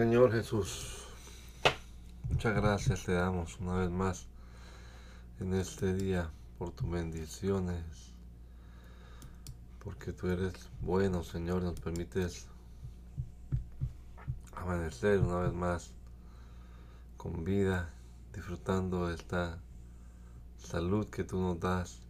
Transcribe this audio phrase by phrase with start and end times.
[0.00, 1.04] Señor Jesús,
[2.30, 4.28] muchas gracias te damos una vez más
[5.40, 7.84] en este día por tus bendiciones,
[9.84, 12.46] porque tú eres bueno, Señor, nos permites
[14.56, 15.90] amanecer una vez más
[17.18, 17.90] con vida,
[18.32, 19.58] disfrutando esta
[20.56, 22.00] salud que tú nos das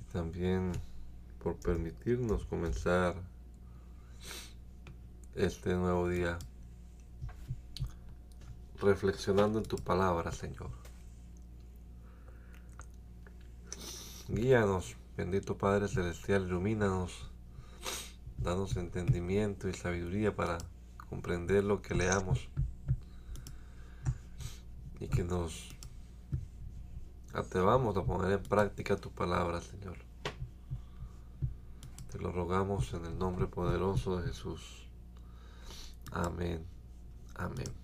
[0.00, 0.70] y también
[1.42, 3.16] por permitirnos comenzar
[5.34, 6.38] este nuevo día
[8.84, 10.70] reflexionando en tu palabra, Señor.
[14.28, 17.30] Guíanos, bendito Padre Celestial, ilumínanos,
[18.38, 20.58] danos entendimiento y sabiduría para
[21.10, 22.48] comprender lo que leamos
[25.00, 25.74] y que nos
[27.34, 29.98] atrevamos a poner en práctica tu palabra, Señor.
[32.10, 34.88] Te lo rogamos en el nombre poderoso de Jesús.
[36.12, 36.64] Amén.
[37.34, 37.83] Amén.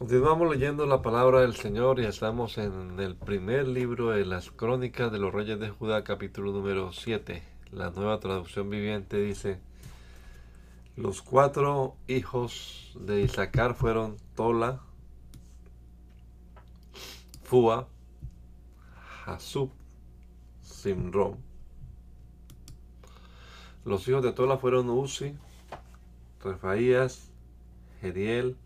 [0.00, 5.12] Continuamos leyendo la palabra del Señor y estamos en el primer libro de las crónicas
[5.12, 7.42] de los reyes de Judá, capítulo número 7.
[7.70, 9.58] La nueva traducción viviente dice,
[10.96, 14.80] los cuatro hijos de Isaacar fueron Tola,
[17.42, 17.86] Fua,
[19.26, 19.70] Hasub,
[20.62, 21.36] Simrom.
[23.84, 25.34] Los hijos de Tola fueron Uzi,
[26.42, 27.30] Refaías,
[28.00, 28.56] Geriel,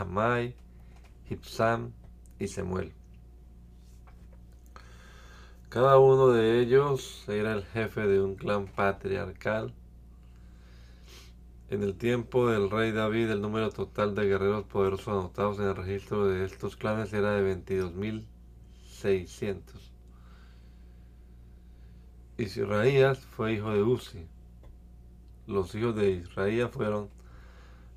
[0.00, 0.54] Hamai,
[1.28, 1.92] Hipsam
[2.38, 2.94] y Semuel.
[5.68, 9.74] Cada uno de ellos era el jefe de un clan patriarcal.
[11.68, 15.76] En el tiempo del rey David, el número total de guerreros poderosos anotados en el
[15.76, 19.62] registro de estos clanes era de 22.600.
[22.38, 24.26] Israías fue hijo de Uzi.
[25.46, 27.10] Los hijos de Israías fueron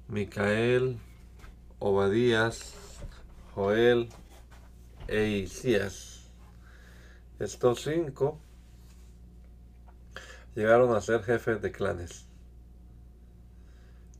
[0.10, 1.00] Micael,
[1.86, 2.74] Obadías,
[3.54, 4.08] Joel
[5.10, 6.32] e Isías.
[7.40, 8.40] Estos cinco
[10.56, 12.26] llegaron a ser jefes de clanes.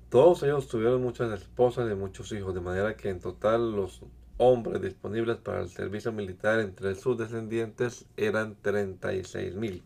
[0.10, 4.02] Todos ellos tuvieron muchas esposas y muchos hijos, de manera que en total los
[4.36, 9.82] hombres disponibles para el servicio militar entre sus descendientes eran 36 mil.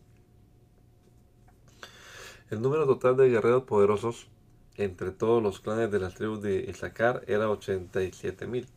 [2.49, 4.31] El número total de guerreros poderosos
[4.77, 8.67] entre todos los clanes de las tribus de Isaacar era 87 mil.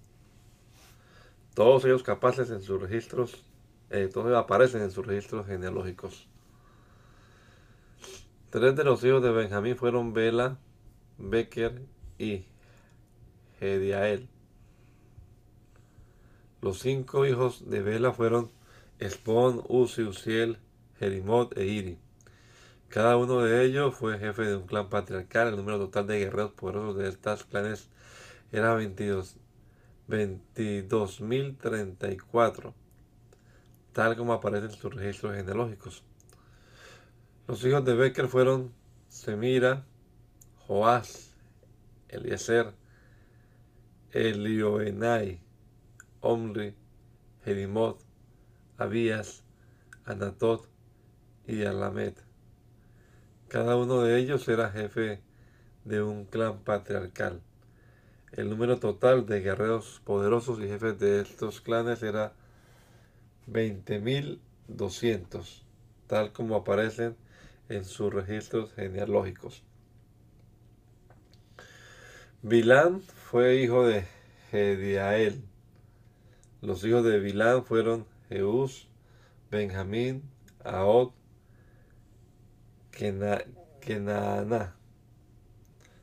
[1.55, 3.45] Todos ellos capaces en sus registros,
[3.91, 6.27] eh, todos ellos aparecen en sus registros genealógicos.
[8.51, 10.59] Tres de los hijos de Benjamín fueron Bela,
[11.19, 11.83] Becker
[12.19, 12.45] y
[13.59, 14.29] Gediael.
[16.63, 18.51] Los cinco hijos de Bela fueron
[18.99, 20.59] Espón, Uzi, Uziel,
[20.99, 21.99] Jerimot e Iri.
[22.91, 25.49] Cada uno de ellos fue jefe de un clan patriarcal.
[25.49, 27.89] El número total de guerreros poderosos de estos clanes
[28.51, 29.37] era 22
[30.09, 32.75] 22.034,
[33.93, 36.03] tal como aparece en sus registros genealógicos.
[37.47, 38.73] Los hijos de Becker fueron
[39.09, 39.87] Semira,
[40.67, 41.37] Joás,
[42.09, 42.75] Eliezer,
[44.11, 45.41] Elioenai,
[46.21, 46.75] Omri,
[47.45, 48.01] Jerimot,
[48.79, 49.45] Abías,
[50.05, 50.67] Anatot
[51.47, 52.30] y Alamet.
[53.51, 55.21] Cada uno de ellos era jefe
[55.85, 57.43] de un clan patriarcal.
[58.31, 62.33] El número total de guerreros poderosos y jefes de estos clanes era
[63.49, 65.65] 20.200,
[66.07, 67.17] tal como aparecen
[67.69, 69.65] en sus registros genealógicos.
[72.43, 74.05] Bilán fue hijo de
[74.53, 75.43] Gediael.
[76.61, 78.87] Los hijos de Bilán fueron Jeús,
[79.51, 80.23] Benjamín,
[80.63, 81.11] Ahod,
[83.01, 84.77] Kenaaná,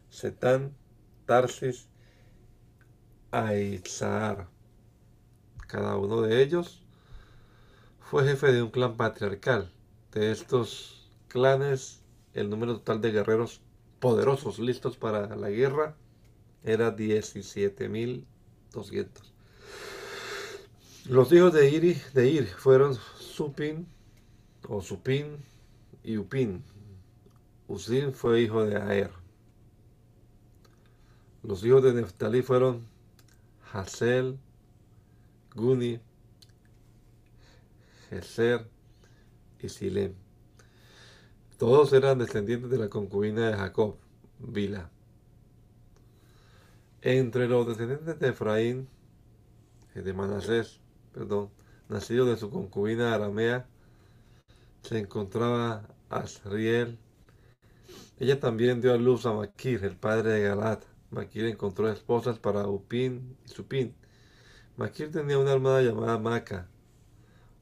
[0.10, 0.76] Setán,
[1.28, 1.90] Tarsis,
[3.30, 4.48] Aitzahar.
[5.68, 6.82] Cada uno de ellos
[8.00, 9.72] fue jefe de un clan patriarcal.
[10.12, 12.02] De estos clanes,
[12.34, 13.62] el número total de guerreros
[14.00, 15.96] poderosos listos para la guerra
[16.64, 18.26] era 17.200.
[21.06, 23.88] Los hijos de Iri, de Ir fueron Supin
[24.68, 25.38] o Supin
[26.04, 26.64] y Upin.
[27.68, 29.12] Usin fue hijo de Aer.
[31.44, 32.88] Los hijos de Neftalí fueron
[33.72, 34.40] Hasel,
[35.56, 36.00] Guni,
[38.10, 38.70] Geser
[39.60, 40.14] y Silem.
[41.58, 43.98] Todos eran descendientes de la concubina de Jacob,
[44.40, 44.90] Bila.
[47.02, 48.88] Entre los descendientes de Efraín,
[49.94, 50.80] de Manasés,
[51.14, 51.50] perdón,
[51.90, 53.68] nacido de su concubina aramea,
[54.84, 57.00] se encontraba Asriel.
[58.20, 60.84] Ella también dio a luz a Maquir, el padre de Galat.
[61.12, 63.94] Maquir encontró esposas para Upin y Supin.
[64.76, 66.68] Maquir tenía una hermana llamada Maca.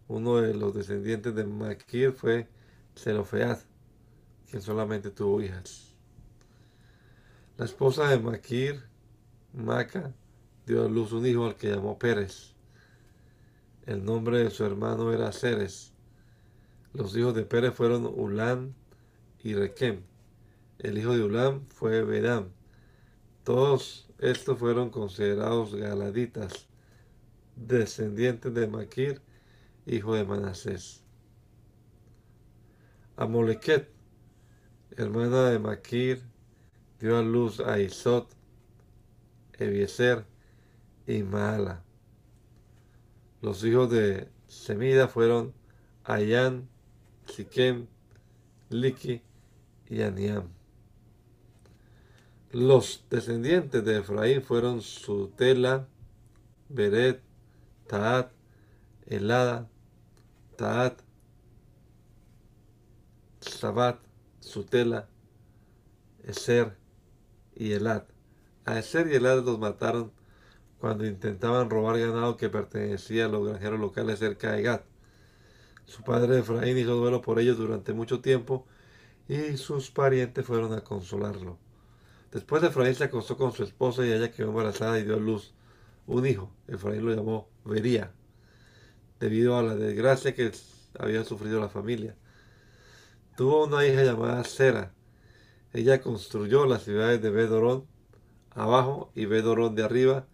[0.07, 2.47] Uno de los descendientes de Maquir fue
[2.95, 3.59] Zelofead,
[4.49, 5.93] quien solamente tuvo hijas.
[7.57, 8.81] La esposa de Maquir,
[9.53, 10.13] Maca,
[10.65, 12.53] dio a luz un hijo al que llamó Pérez.
[13.85, 15.91] El nombre de su hermano era Ceres.
[16.93, 18.73] Los hijos de Pérez fueron Ulán
[19.43, 20.14] y Requem.
[20.79, 22.49] El hijo de Ulán fue Bedam.
[23.43, 26.67] Todos estos fueron considerados galaditas,
[27.55, 29.21] descendientes de Maquir,
[29.85, 31.01] hijo de Manasés.
[33.15, 33.89] Amolequet,
[34.97, 36.21] hermana de Maquir,
[36.99, 38.27] dio a luz a Isot,
[39.57, 40.25] Ebiezer
[41.07, 41.83] y Maala.
[43.41, 45.53] Los hijos de Semida fueron
[46.03, 46.67] Ayán,
[47.27, 47.87] Siquem,
[48.69, 49.21] Liki
[49.87, 50.54] y Aniam.
[52.55, 55.89] Los descendientes de Efraín fueron Sutela,
[56.69, 57.21] Beret,
[57.85, 58.31] Taat,
[59.07, 59.67] Elada,
[60.55, 61.01] Taat,
[63.41, 63.99] Sabat,
[64.39, 65.09] Sutela,
[66.23, 66.77] Eser
[67.55, 68.05] y Elad.
[68.63, 70.13] A Eser y Elad los mataron
[70.79, 74.85] cuando intentaban robar ganado que pertenecía a los granjeros locales cerca de Gat.
[75.83, 78.65] Su padre Efraín hizo duelo por ellos durante mucho tiempo
[79.27, 81.64] y sus parientes fueron a consolarlo.
[82.35, 85.53] Después Efraín se acostó con su esposa y ella quedó embarazada y dio a luz
[86.05, 86.51] un hijo.
[86.67, 88.11] Efraín lo llamó Vería,
[89.21, 90.51] debido a la desgracia que
[90.99, 92.17] había sufrido la familia.
[93.37, 94.91] Tuvo una hija llamada Sera.
[95.71, 97.85] Ella construyó las ciudades de Bedorón
[98.51, 100.27] abajo y Bedorón de arriba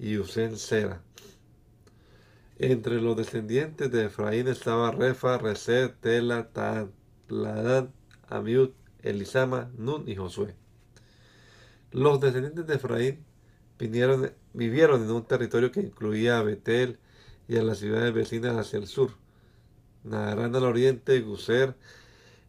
[0.00, 1.02] y Usen Sera.
[2.58, 6.90] Entre los descendientes de Efraín estaba Refa, Reset, Tela, Tan,
[7.28, 7.92] Ladán,
[8.26, 8.70] Amiud,
[9.02, 10.56] Elisama, Nun y Josué.
[11.94, 13.24] Los descendientes de Efraín
[13.78, 16.98] vivieron en un territorio que incluía a Betel
[17.46, 19.12] y a las ciudades vecinas hacia el sur,
[20.02, 21.76] Naharán al oriente, Guser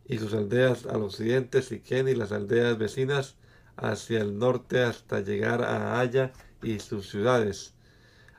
[0.07, 3.35] y sus aldeas al occidente, Siquén y las aldeas vecinas
[3.77, 6.33] hacia el norte hasta llegar a Haya
[6.63, 7.75] y sus ciudades,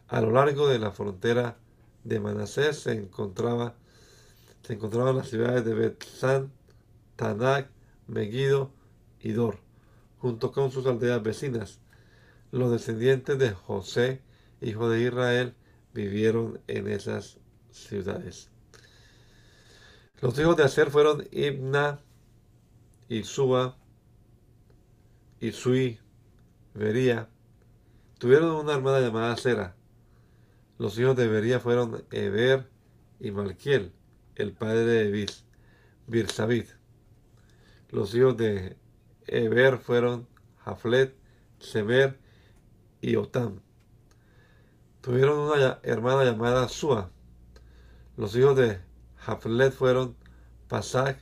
[0.08, 1.56] a lo largo de la frontera
[2.02, 3.76] de Manasés se, encontraba,
[4.64, 6.50] se encontraban las ciudades de Betzán,
[7.14, 7.70] Tanak,
[8.08, 8.72] Megiddo
[9.20, 9.65] y Dor,
[10.18, 11.80] junto con sus aldeas vecinas.
[12.52, 14.22] Los descendientes de José,
[14.60, 15.54] hijo de Israel,
[15.92, 17.38] vivieron en esas
[17.70, 18.50] ciudades.
[20.20, 22.00] Los hijos de Aser fueron Ibna,
[23.08, 23.76] Isúa,
[25.40, 25.98] Isui,
[26.74, 27.28] Vería.
[28.18, 29.76] Tuvieron una hermana llamada Sera.
[30.78, 32.68] Los hijos de Bería fueron Eber
[33.20, 33.92] y Malquiel,
[34.34, 35.26] el padre de
[36.06, 36.68] Birsabit.
[37.90, 38.76] Los hijos de
[39.26, 40.26] Eber fueron
[40.64, 41.14] Jaflet,
[41.58, 42.18] Semer
[43.00, 43.60] y Otam.
[45.00, 47.10] Tuvieron una hermana llamada Sua.
[48.16, 48.80] Los hijos de
[49.16, 50.16] Jaflet fueron
[50.68, 51.18] Pasak,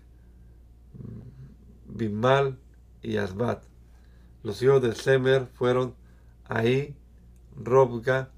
[1.86, 2.58] Bimal
[3.02, 3.64] y Asbat.
[4.42, 5.94] Los hijos de Semer fueron
[6.46, 6.96] Ahí,
[7.56, 8.30] Robga,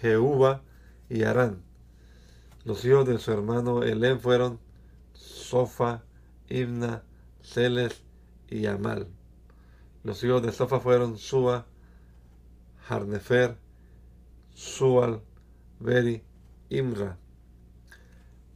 [0.00, 0.62] Jehuba
[1.08, 1.62] y Arán.
[2.64, 4.58] Los hijos de su hermano Elén fueron
[5.12, 6.02] Sofa,
[6.48, 7.02] Imna,
[7.42, 8.03] Celes
[8.54, 9.08] y Amal.
[10.04, 11.66] Los hijos de Sofa fueron Sua,
[12.88, 13.58] Harnefer,
[14.54, 15.22] Sual,
[15.80, 16.22] Beri,
[16.68, 17.18] Imra,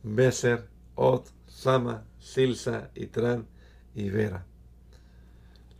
[0.04, 3.48] Beser, Ot, Sama, Silsa, Itran
[3.94, 4.46] y Vera.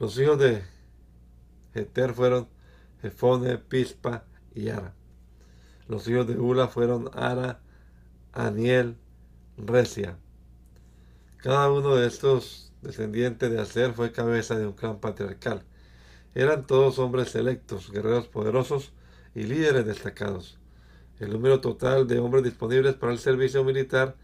[0.01, 0.65] Los hijos de
[1.75, 2.49] Heter fueron
[3.01, 4.95] Jefone, Pispa y Ara.
[5.87, 7.61] Los hijos de Ula fueron Ara,
[8.33, 8.97] Aniel,
[9.57, 10.19] Recia.
[11.37, 15.63] Cada uno de estos descendientes de Aser fue cabeza de un clan patriarcal.
[16.35, 18.93] Eran todos hombres selectos, guerreros poderosos
[19.35, 20.59] y líderes destacados.
[21.19, 24.17] El número total de hombres disponibles para el servicio militar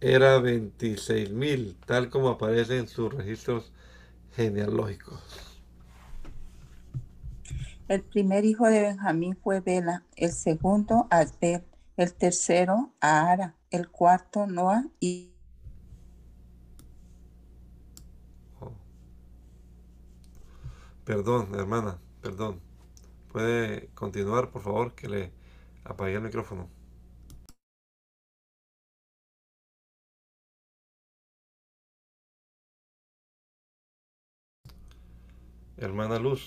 [0.00, 3.72] era 26.000, tal como aparece en sus registros
[4.36, 5.20] genealógicos.
[7.88, 11.64] El primer hijo de Benjamín fue Bela, el segundo Asber,
[11.96, 15.32] el tercero Ahara, el cuarto Noah y
[18.60, 18.72] Oh.
[21.04, 22.60] Perdón, hermana, perdón.
[23.32, 25.32] ¿Puede continuar, por favor, que le
[25.84, 26.68] apague el micrófono?
[35.76, 36.42] Hermana Luz.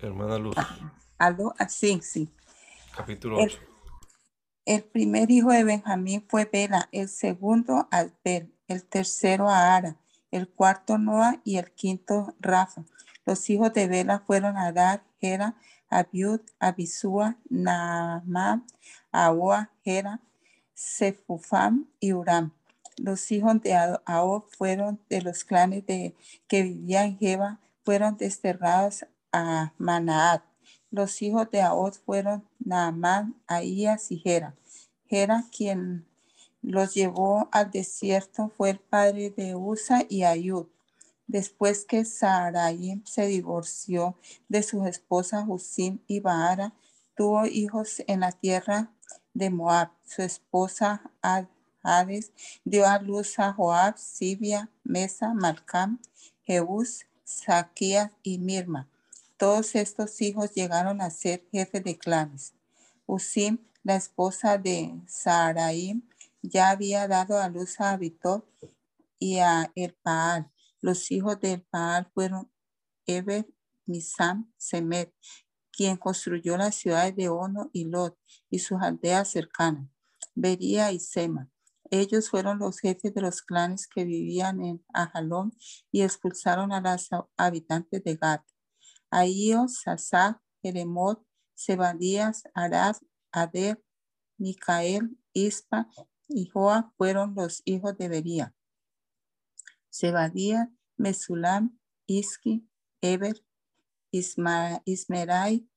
[0.00, 0.54] Hermana Luz,
[1.16, 2.28] algo así, sí.
[2.94, 3.58] capítulo El, 8.
[4.66, 9.96] el primer hijo de Benjamín fue Bela, el segundo Albel, el tercero Ahara,
[10.34, 12.84] el cuarto Noah y el quinto Rafa.
[13.24, 15.54] Los hijos de Bela fueron Adar, Gera,
[15.88, 18.66] Abiud, Abisúa, Naamán,
[19.12, 20.20] Ahoa, Gera,
[20.74, 22.52] Sefufam y Uram.
[22.96, 26.16] Los hijos de Ahob fueron de los clanes de,
[26.48, 30.42] que vivían en Jeba, fueron desterrados a Manaat.
[30.90, 34.56] Los hijos de Ahob fueron Naamán, Ahías y Gera.
[35.06, 36.06] Gera, quien
[36.64, 40.66] los llevó al desierto, fue el padre de Usa y Ayud.
[41.26, 44.16] Después que Sarai se divorció
[44.48, 46.74] de sus esposas Husim y Baara,
[47.16, 48.90] tuvo hijos en la tierra
[49.32, 49.90] de Moab.
[50.06, 51.46] Su esposa Ad-
[51.82, 52.32] Hades
[52.64, 56.00] dio a luz a Joab, Sibia, Mesa, Malcam,
[56.44, 58.88] Jeús, Saquías y Mirma.
[59.36, 62.54] Todos estos hijos llegaron a ser jefes de clanes.
[63.06, 66.02] Usim, la esposa de Saraim,
[66.44, 68.44] ya había dado a luz a Abitob
[69.18, 70.50] y a El Paal.
[70.82, 72.50] Los hijos del Paal fueron
[73.06, 73.46] Eber,
[73.86, 75.14] Misam, Semet,
[75.72, 78.18] quien construyó las ciudades de Ono y Lot
[78.50, 79.88] y sus aldeas cercanas,
[80.34, 81.48] Bería y Sema.
[81.90, 85.54] Ellos fueron los jefes de los clanes que vivían en Ajalón
[85.90, 87.08] y expulsaron a los
[87.38, 88.42] habitantes de Gat.
[89.10, 91.24] Ahíos, Sasá, Jeremot,
[91.54, 92.96] Sebadías, Arad,
[93.32, 93.82] Ader,
[94.36, 95.88] Micael, Ispa
[96.28, 98.54] y Joa fueron los hijos de Bería.
[99.90, 102.68] Sebadías, Mesulam, Iski,
[103.00, 103.44] Eber,
[104.10, 105.68] Isma, Ismerai,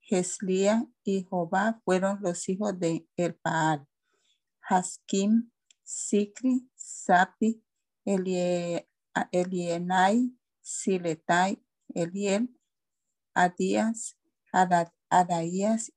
[0.00, 3.86] Geslía y Jobá fueron los hijos de El Paal.
[4.68, 5.50] Haskim,
[5.82, 7.62] Sikri, Sapi,
[8.04, 8.88] Elie,
[9.32, 11.62] Elienai, Siletai,
[11.94, 12.48] Eliel,
[13.34, 14.16] Adías,
[14.52, 15.92] Ada- Adaías,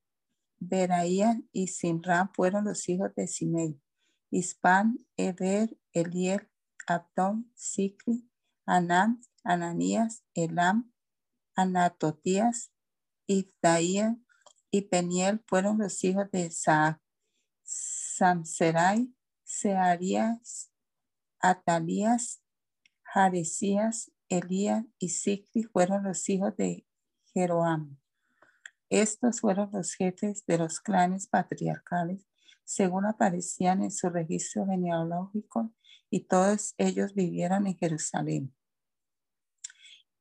[0.60, 3.80] Beraías y Simram fueron los hijos de Simei.
[4.29, 6.50] Ispan, Eber, Eliel,
[6.88, 8.29] Abdón, Sikri,
[8.65, 10.91] Anán, Ananías, Elam,
[11.55, 12.72] Anatotías,
[13.27, 14.17] Iftaía
[14.72, 17.01] y Peniel fueron los hijos de Sa
[17.63, 20.72] Samserai, Searías,
[21.39, 22.41] Atalías,
[23.03, 26.86] Jarecías, Elías y Sikri fueron los hijos de
[27.34, 27.98] Jeroam.
[28.89, 32.26] Estos fueron los jefes de los clanes patriarcales,
[32.67, 35.71] según aparecían en su registro genealógico,
[36.09, 38.53] y todos ellos vivieron en Jerusalén.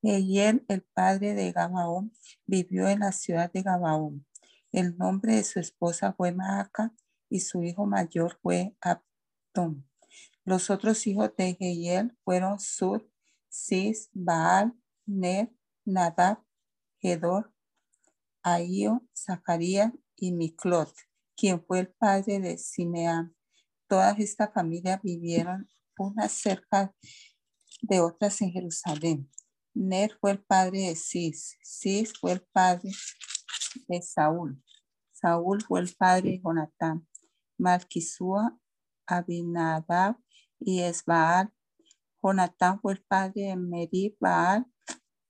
[0.00, 2.12] Ehiel, el padre de Gabaón,
[2.46, 4.24] vivió en la ciudad de Gabaón.
[4.70, 6.94] El nombre de su esposa fue Maaca
[7.28, 9.88] y su hijo mayor fue Abdón.
[10.44, 13.10] Los otros hijos de Jehiel fueron Sur,
[13.50, 14.72] Cis, Baal,
[15.04, 15.50] Ner,
[15.84, 16.44] Nadab,
[16.98, 17.52] Gedor,
[18.44, 20.94] Ahío, Zacarías y Miclot,
[21.37, 23.35] quien fue el padre de Simeán.
[23.88, 26.95] Todas estas familias vivieron unas cerca
[27.83, 29.31] de otras en Jerusalén.
[29.75, 32.90] Ner fue el padre de Cis, Cis fue el padre
[33.88, 34.62] de Saúl,
[35.12, 37.07] Saúl fue el padre de Jonatán,
[37.59, 38.59] Malquisúa,
[39.07, 40.16] Abinadab
[40.59, 41.52] y Esbaal.
[42.23, 44.66] Jonatán fue el padre de Merib Baal,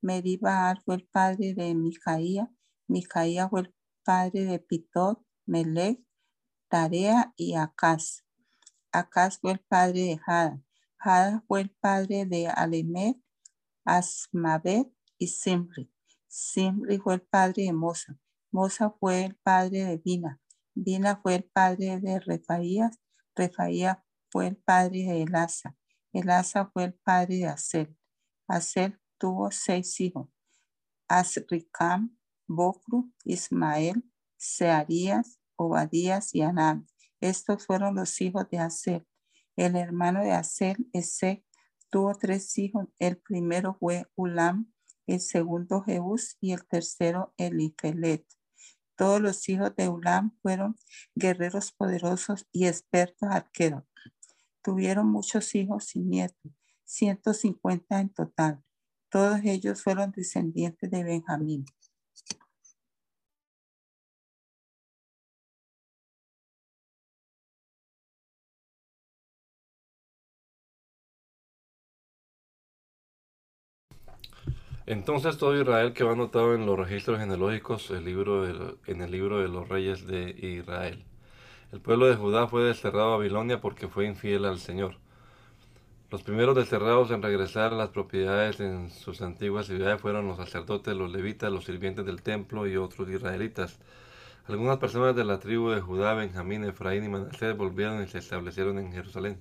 [0.01, 2.49] Merib Baal fue el padre de Micaía,
[2.89, 6.00] Micaía fue el padre de Pitot, Melech,
[6.69, 8.25] Tarea y Acaz.
[8.93, 10.62] Acaz fue el padre de Jada.
[10.99, 13.17] Jada fue el padre de Alemet,
[13.85, 15.93] Asmavet y Simri.
[16.26, 18.19] Simri fue el padre de Mosa.
[18.50, 20.41] Mosa fue el padre de Bina.
[20.75, 22.99] Bina fue el padre de Refaías.
[23.35, 23.99] Refaías
[24.31, 25.76] fue el padre de Elasa.
[26.12, 27.97] Elasa fue el padre de Asel.
[28.49, 30.29] Asel tuvo seis hijos.
[31.09, 34.05] Asricam, Bocru, Ismael,
[34.37, 36.87] Searías, Obadías y Anán.
[37.21, 39.07] Estos fueron los hijos de Asel.
[39.57, 41.45] El hermano de Asel, Esec,
[41.91, 42.87] tuvo tres hijos.
[42.99, 44.73] El primero fue Ulam,
[45.07, 48.27] el segundo Jeús y el tercero Elifelet.
[48.97, 50.77] Todos los hijos de Ulam fueron
[51.15, 53.85] guerreros poderosos y expertos arqueros.
[54.63, 56.53] Tuvieron muchos hijos y nietos,
[56.85, 58.63] 150 en total.
[59.11, 61.67] Todos ellos fueron descendientes de Benjamín.
[74.87, 78.47] Entonces todo Israel que va anotado en los registros genealógicos el libro
[78.87, 81.05] en el libro de los reyes de Israel.
[81.73, 84.95] El pueblo de Judá fue desterrado a Babilonia porque fue infiel al Señor.
[86.12, 90.95] Los primeros desterrados en regresar a las propiedades en sus antiguas ciudades fueron los sacerdotes,
[90.95, 93.81] los levitas, los sirvientes del templo y otros israelitas.
[94.47, 98.78] Algunas personas de la tribu de Judá, Benjamín, Efraín y Manasés volvieron y se establecieron
[98.78, 99.40] en Jerusalén.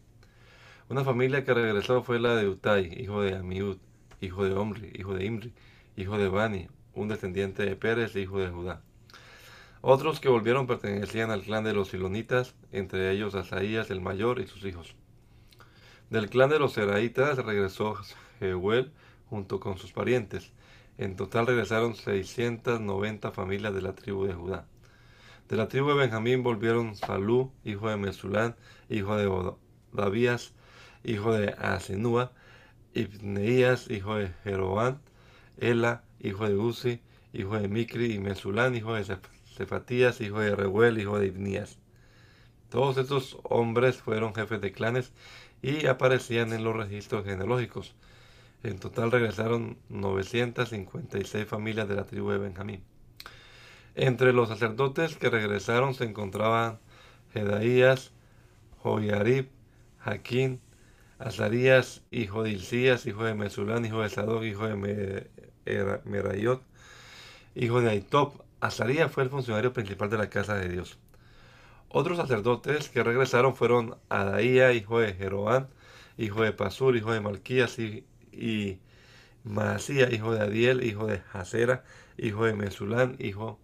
[0.90, 3.78] Una familia que regresó fue la de Utai, hijo de Amiud,
[4.22, 5.54] hijo de Omri, hijo de Imri,
[5.96, 8.82] hijo de Bani, un descendiente de Pérez, hijo de Judá.
[9.82, 14.48] Otros que volvieron pertenecían al clan de los Silonitas, entre ellos Asaías el mayor y
[14.48, 14.96] sus hijos.
[16.10, 17.96] Del clan de los Seraitas regresó
[18.40, 18.92] Jehuel
[19.30, 20.54] junto con sus parientes.
[20.98, 24.66] En total regresaron 690 familias de la tribu de Judá.
[25.50, 28.56] De la tribu de Benjamín volvieron Salú, hijo de Mesulán,
[28.90, 29.54] hijo de
[29.94, 30.54] Davías,
[31.04, 32.32] hijo de Asenúa,
[32.96, 35.02] Ibneías, hijo de Jeroán,
[35.58, 37.02] Ela, hijo de Uzi,
[37.34, 39.18] hijo de Micri, y Mesulán, hijo de
[39.56, 41.78] Cefatías, hijo de Reuel, hijo de Ibnías.
[42.70, 45.12] Todos estos hombres fueron jefes de clanes
[45.62, 47.96] y aparecían en los registros genealógicos.
[48.64, 52.84] En total regresaron 956 familias de la tribu de Benjamín.
[53.96, 56.79] Entre los sacerdotes que regresaron se encontraban
[57.34, 58.12] Jedaías,
[58.81, 59.50] Joyarib,
[60.00, 60.62] Jaquín,
[61.20, 65.30] Azarías, hijo de Hilcías, hijo de Mesulán, hijo de Sadoc, hijo de
[66.06, 66.62] Merayot,
[67.56, 68.42] hijo de Aitop.
[68.62, 70.98] Azarías fue el funcionario principal de la casa de Dios.
[71.90, 75.70] Otros sacerdotes que regresaron fueron Adaía, hijo de Jeroán,
[76.18, 78.80] hijo de Pasur, hijo de Malquías, y, y
[80.12, 81.84] hijo de Adiel, hijo de Hasera,
[82.18, 83.60] hijo de Mesulán, hijo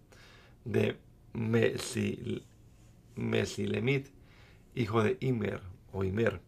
[0.64, 0.98] de
[3.16, 4.08] Mesilemit,
[4.74, 5.60] hijo de Imer
[5.92, 6.40] o Imer.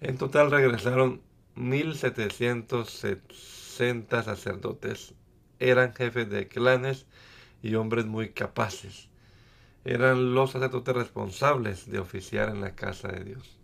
[0.00, 1.20] En total regresaron
[1.56, 5.12] 1760 sacerdotes.
[5.58, 7.04] Eran jefes de clanes
[7.62, 9.10] y hombres muy capaces.
[9.84, 13.58] Eran los sacerdotes responsables de oficiar en la casa de Dios.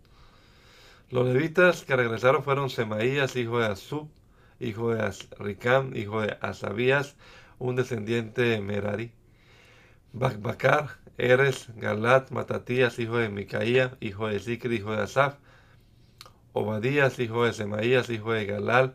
[1.09, 4.07] Los levitas que regresaron fueron Semaías, hijo de Azub,
[4.59, 7.15] hijo de Ricam, hijo de Asabías,
[7.57, 9.11] un descendiente de Merari.
[10.13, 15.37] Bakbakar, Eres, Galat, Matatías, hijo de Micaía, hijo de Zikri, hijo de Asaf,
[16.57, 18.93] Obadías, hijo de Semaías, hijo de Galal,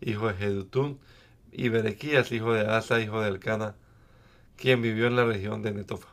[0.00, 0.98] hijo de Jedutún,
[1.50, 3.74] y Berequías, hijo de Asa, hijo de Elcana,
[4.56, 6.08] quien vivió en la región de Netofa.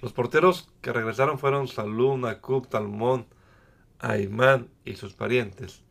[0.00, 3.26] Los porteros que regresaron fueron Salún, Acub, Talmón,
[3.98, 5.82] Aimán y sus parientes.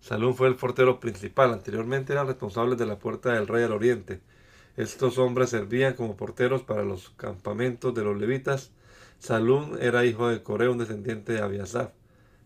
[0.00, 4.20] Salún fue el portero principal, anteriormente eran responsables de la puerta del rey al oriente.
[4.76, 8.72] Estos hombres servían como porteros para los campamentos de los levitas.
[9.18, 11.92] Salún era hijo de Coré, un descendiente de Abiasaf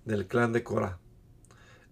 [0.05, 0.99] del clan de Corá.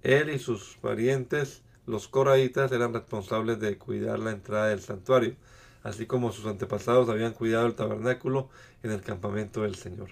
[0.03, 5.35] Él y sus parientes, los coraitas, eran responsables de cuidar la entrada del santuario,
[5.83, 8.49] así como sus antepasados habían cuidado el tabernáculo
[8.83, 10.11] en el campamento del Señor.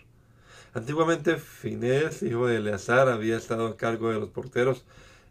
[0.75, 4.85] Antiguamente Finés, hijo de Eleazar, había estado a cargo de los porteros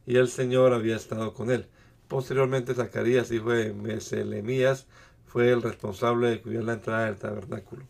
[0.07, 1.67] y el Señor había estado con él.
[2.07, 4.87] Posteriormente Zacarías, hijo de Meselemías,
[5.27, 7.83] fue el responsable de cuidar la entrada del tabernáculo.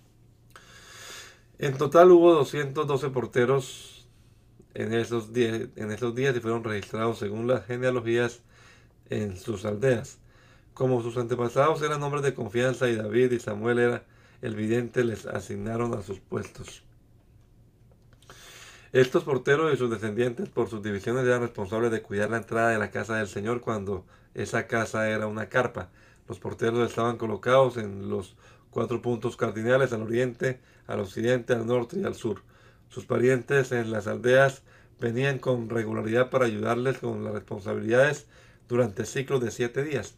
[1.60, 3.95] En total hubo 212 porteros
[4.76, 8.42] en esos, días, en esos días y fueron registrados según las genealogías
[9.10, 10.20] en sus aldeas.
[10.74, 14.04] Como sus antepasados eran hombres de confianza y David y Samuel era
[14.42, 16.84] el vidente, les asignaron a sus puestos.
[18.92, 22.78] Estos porteros y sus descendientes por sus divisiones eran responsables de cuidar la entrada de
[22.78, 25.90] la casa del Señor cuando esa casa era una carpa.
[26.28, 28.36] Los porteros estaban colocados en los
[28.70, 32.42] cuatro puntos cardinales al oriente, al occidente, al norte y al sur.
[32.90, 34.62] Sus parientes en las aldeas
[35.00, 38.28] venían con regularidad para ayudarles con las responsabilidades
[38.68, 40.16] durante ciclos de siete días.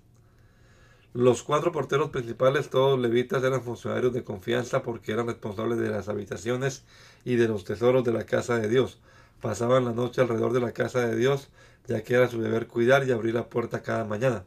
[1.13, 6.10] Los cuatro porteros principales, todos levitas, eran funcionarios de confianza porque eran responsables de las
[6.10, 6.84] habitaciones
[7.25, 8.99] y de los tesoros de la casa de Dios.
[9.41, 11.49] Pasaban la noche alrededor de la casa de Dios,
[11.88, 14.43] ya que era su deber cuidar y abrir la puerta cada mañana.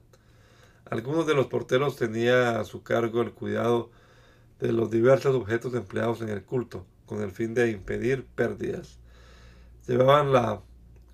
[0.89, 3.91] Algunos de los porteros tenían a su cargo el cuidado
[4.61, 9.01] de los diversos objetos empleados en el culto con el fin de impedir pérdidas.
[9.89, 10.61] Llevaban la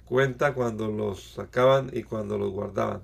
[0.04, 3.00] cuenta cuando los sacaban y cuando los guardaban.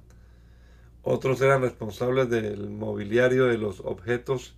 [1.00, 4.54] Otros eran responsables del mobiliario de los objetos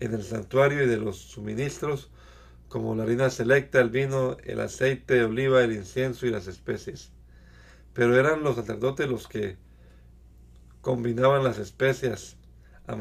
[0.00, 2.10] en el santuario y de los suministros,
[2.68, 7.12] como la harina selecta, el vino, el aceite de oliva, el incienso y las especies.
[7.94, 9.56] Pero eran los sacerdotes los que
[10.80, 12.36] combinaban las especias.
[12.88, 12.96] A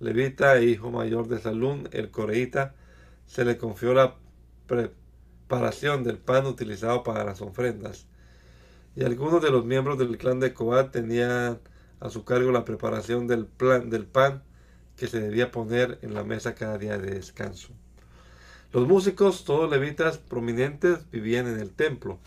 [0.00, 2.74] levita e hijo mayor de Salún, el coreíta,
[3.26, 4.16] se le confió la
[4.66, 8.06] preparación del pan utilizado para las ofrendas.
[8.94, 11.60] Y algunos de los miembros del clan de Coat tenían
[12.00, 14.42] a su cargo la preparación del, plan, del pan
[14.96, 17.68] que se debía poner en la mesa cada día de descanso.
[18.72, 22.18] Los músicos, todos levitas prominentes, vivían en el templo.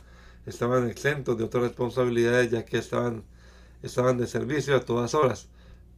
[0.45, 3.23] Estaban exentos de otras responsabilidades ya que estaban,
[3.83, 5.47] estaban de servicio a todas horas.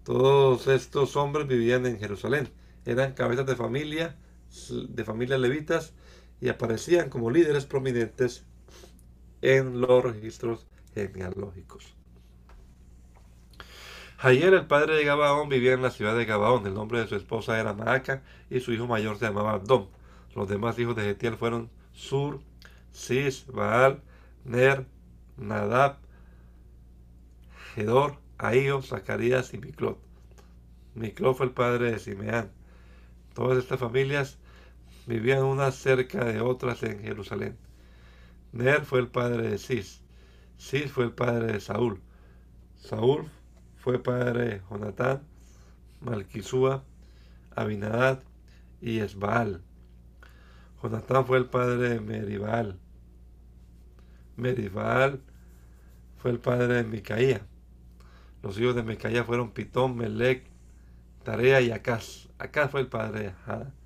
[0.04, 2.50] Todos estos hombres vivían en Jerusalén.
[2.86, 4.16] Eran cabezas de familia,
[4.72, 5.94] de familias levitas
[6.40, 8.46] y aparecían como líderes prominentes
[9.42, 11.96] en los registros genealógicos.
[14.24, 16.68] Ayer el padre de Gabaón vivía en la ciudad de Gabaón.
[16.68, 19.90] El nombre de su esposa era Maaca y su hijo mayor se llamaba Abdón.
[20.36, 22.40] Los demás hijos de Getiel fueron Sur,
[22.94, 24.04] Cis, Baal,
[24.46, 24.86] Ner,
[25.38, 25.98] Nadab,
[27.74, 29.98] Gedor, Ahío, Zacarías y Miclot.
[30.94, 32.52] Miclot fue el padre de Simeán.
[33.34, 34.38] Todas estas familias
[35.06, 37.58] vivían unas cerca de otras en Jerusalén.
[38.52, 40.02] Ner fue el padre de Cis.
[40.58, 42.02] Cis fue el padre de Saúl.
[42.78, 43.30] Saúl
[43.78, 45.22] fue padre de Jonatán,
[46.02, 46.84] Malquisúa,
[47.56, 48.24] Abinadad
[48.82, 49.62] y Esbaal.
[50.82, 52.80] Jonatán fue el padre de Meribal.
[54.36, 55.22] Meribal
[56.18, 57.42] fue el padre de Micaía.
[58.44, 60.46] Los hijos de Micaía fueron Pitón, Melec,
[61.24, 62.28] Tarea y Acaz.
[62.40, 63.81] Acaz fue el padre de.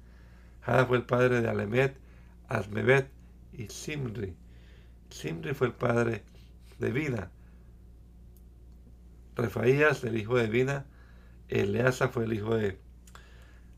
[0.66, 1.96] Jada fue el padre de Alemet,
[2.48, 3.12] Asmebet
[3.54, 4.36] y Simri.
[5.12, 6.24] Simri fue el padre
[6.80, 7.30] de Vina.
[9.36, 10.88] Refaías, el hijo de Vina.
[11.50, 12.80] Eleasa fue el hijo de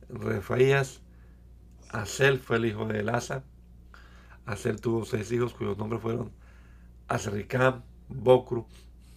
[0.08, 1.02] Refaías.
[1.89, 3.43] Asel fue el hijo de Elasa.
[4.45, 6.32] Asel tuvo seis hijos cuyos nombres fueron
[7.10, 8.65] Azricam, Bocru,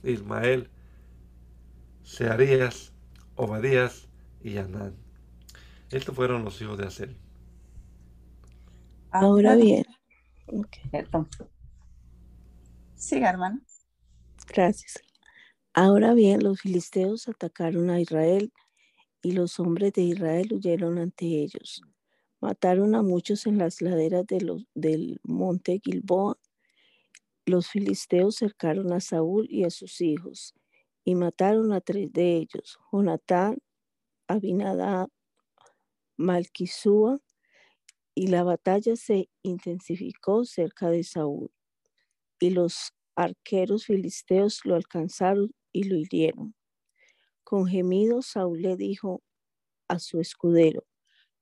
[0.02, 0.70] Ismael,
[2.02, 2.92] Searías,
[3.36, 4.08] Obadías
[4.42, 4.96] y Anán.
[5.90, 7.16] Estos fueron los hijos de Asel.
[9.10, 9.84] Ahora bien.
[10.90, 11.28] Perdón.
[12.94, 13.60] Siga, hermano.
[14.48, 15.00] Gracias.
[15.72, 18.52] Ahora bien, los filisteos atacaron a Israel
[19.22, 21.82] y los hombres de Israel huyeron ante ellos.
[22.40, 26.38] Mataron a muchos en las laderas de los, del monte Gilboa.
[27.46, 30.54] Los filisteos cercaron a Saúl y a sus hijos
[31.04, 33.58] y mataron a tres de ellos, Jonatán,
[34.26, 35.08] Abinadab,
[36.16, 37.18] Malquisúa,
[38.14, 41.50] y la batalla se intensificó cerca de Saúl.
[42.38, 46.54] Y los arqueros filisteos lo alcanzaron y lo hirieron.
[47.44, 49.22] Con gemidos Saúl le dijo
[49.88, 50.84] a su escudero,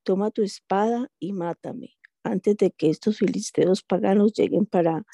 [0.03, 5.05] toma tu espada y mátame, antes de que estos filisteos paganos lleguen para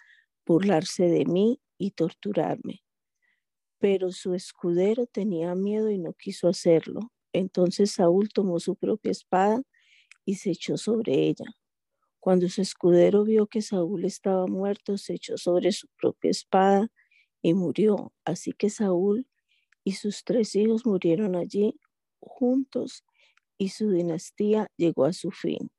[0.45, 2.83] burlarse de mí y torturarme.
[3.79, 7.11] Pero su escudero tenía miedo y no quiso hacerlo.
[7.33, 9.61] Entonces Saúl tomó su propia espada
[10.25, 11.45] y se echó sobre ella.
[12.19, 16.91] Cuando su escudero vio que Saúl estaba muerto, se echó sobre su propia espada
[17.41, 18.13] y murió.
[18.25, 19.27] Así que Saúl
[19.83, 21.79] y sus tres hijos murieron allí
[22.19, 23.03] juntos
[23.57, 25.71] y su dinastía llegó a su fin.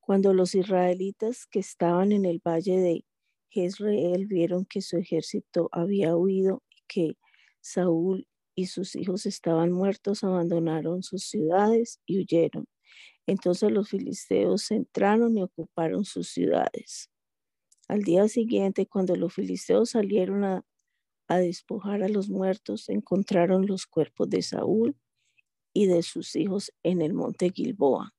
[0.00, 3.04] Cuando los israelitas que estaban en el valle de
[3.50, 7.16] Jezreel vieron que su ejército había huido y que
[7.60, 12.66] Saúl y sus hijos estaban muertos, abandonaron sus ciudades y huyeron.
[13.26, 17.10] Entonces los filisteos entraron y ocuparon sus ciudades.
[17.88, 20.64] Al día siguiente, cuando los filisteos salieron a,
[21.28, 24.96] despojar a los muertos, encontraron los cuerpos de Saúl
[25.72, 28.14] y de sus hijos en el monte Gilboa.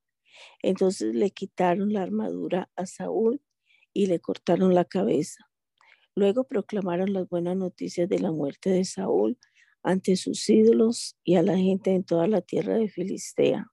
[0.62, 3.42] Entonces le quitaron la armadura a Saúl
[3.94, 5.50] y le cortaron la cabeza.
[6.16, 9.38] Luego proclamaron las buenas noticias de la muerte de Saúl
[9.84, 13.71] ante sus ídolos y a la gente en toda la tierra de Filistea.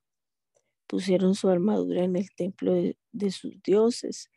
[0.89, 4.31] Pusieron su armadura en el templo de, sus dioses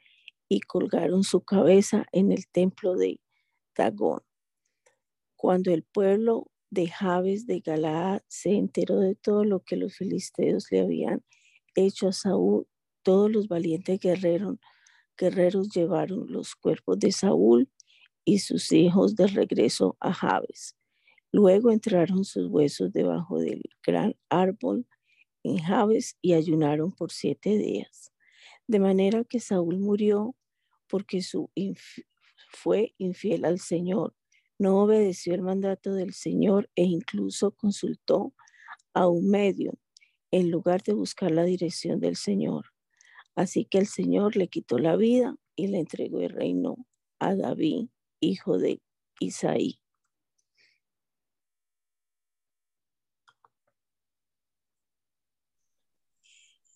[0.51, 3.19] y colgaron su cabeza en el templo de
[3.75, 4.21] Dagón.
[5.35, 10.71] Cuando el pueblo de Jabes de Galaad se enteró de todo lo que los filisteos
[10.71, 11.25] le habían
[11.75, 12.69] hecho a Saúl.
[13.03, 14.59] Todos los valientes guerreros,
[15.17, 17.71] guerreros llevaron los cuerpos de Saúl
[18.27, 20.77] y sus hijos de regreso a Jabes.
[21.33, 24.87] Luego entraron sus huesos debajo del gran árbol
[25.45, 28.13] en Jabes y ayunaron por siete días.
[28.67, 30.35] De manera que Saúl murió
[30.89, 31.51] porque su
[32.51, 34.15] fue infiel al Señor
[34.63, 38.33] no obedeció el mandato del Señor e incluso consultó
[38.95, 39.77] a un medio
[40.31, 42.67] en lugar de buscar la dirección del Señor.
[43.35, 46.87] Así que el Señor le quitó la vida y le entregó el reino
[47.19, 47.89] a David,
[48.21, 48.81] hijo de
[49.19, 49.82] Isaí.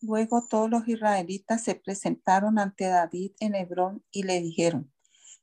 [0.07, 4.93] Luego todos los israelitas se presentaron ante David en Hebrón y le dijeron,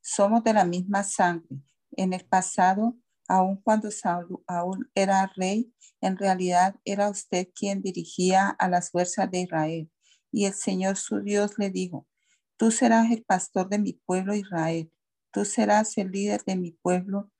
[0.01, 1.57] somos de la misma sangre
[1.91, 2.97] En el pasado,
[3.27, 9.29] aun cuando Saúl aún era rey, en realidad era usted quien dirigía a las fuerzas
[9.29, 9.91] de Israel.
[10.31, 12.07] Y el Señor su Dios le dijo,
[12.55, 14.89] tú serás el pastor de mi pueblo Israel,
[15.31, 17.31] tú serás el líder de mi pueblo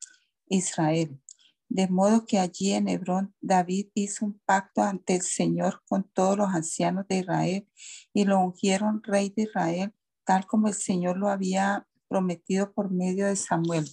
[0.48, 1.23] Israel.
[1.70, 6.38] De modo que allí en Hebrón David hizo un pacto ante el Señor con todos
[6.38, 7.68] los ancianos de Israel
[8.14, 13.26] y lo ungieron rey de Israel, tal como el Señor lo había prometido por medio
[13.26, 13.86] de Samuel.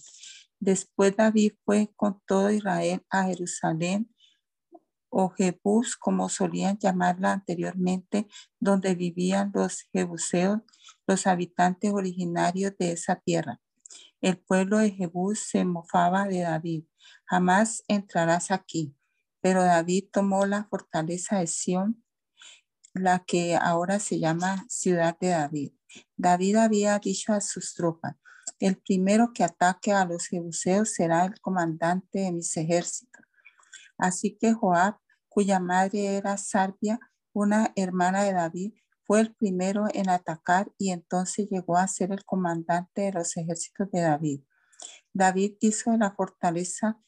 [0.59, 4.13] Después David fue con todo Israel a Jerusalén
[5.09, 8.27] o Jebús, como solían llamarla anteriormente,
[8.59, 10.61] donde vivían los jebuseos,
[11.05, 13.59] los habitantes originarios de esa tierra.
[14.21, 16.83] El pueblo de Jebús se mofaba de David
[17.31, 18.93] jamás entrarás aquí.
[19.41, 22.03] Pero David tomó la fortaleza de Sión,
[22.93, 25.71] la que ahora se llama ciudad de David.
[26.17, 28.15] David había dicho a sus tropas,
[28.59, 33.23] el primero que ataque a los jebuseos será el comandante de mis ejércitos.
[33.97, 34.97] Así que Joab,
[35.29, 36.99] cuya madre era Sarbia,
[37.33, 38.73] una hermana de David,
[39.05, 43.91] fue el primero en atacar y entonces llegó a ser el comandante de los ejércitos
[43.91, 44.41] de David.
[45.13, 46.99] David hizo de la fortaleza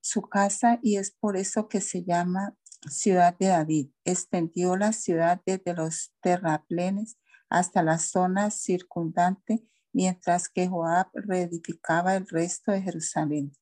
[0.00, 2.56] su casa y es por eso que se llama
[2.90, 3.90] ciudad de David.
[4.04, 12.26] Extendió la ciudad desde los terraplenes hasta la zona circundante, mientras que Joab reedificaba el
[12.26, 13.52] resto de Jerusalén.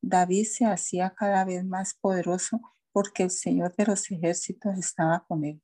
[0.00, 2.60] David se hacía cada vez más poderoso
[2.92, 5.62] porque el Señor de los ejércitos estaba con él.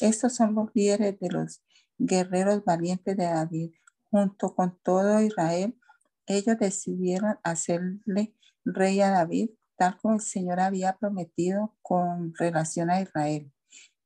[0.00, 1.62] Estos son los líderes de los
[1.98, 3.72] guerreros valientes de David.
[4.10, 5.78] Junto con todo Israel,
[6.26, 8.34] ellos decidieron hacerle
[8.64, 13.50] rey a David tal como el Señor había prometido con relación a Israel.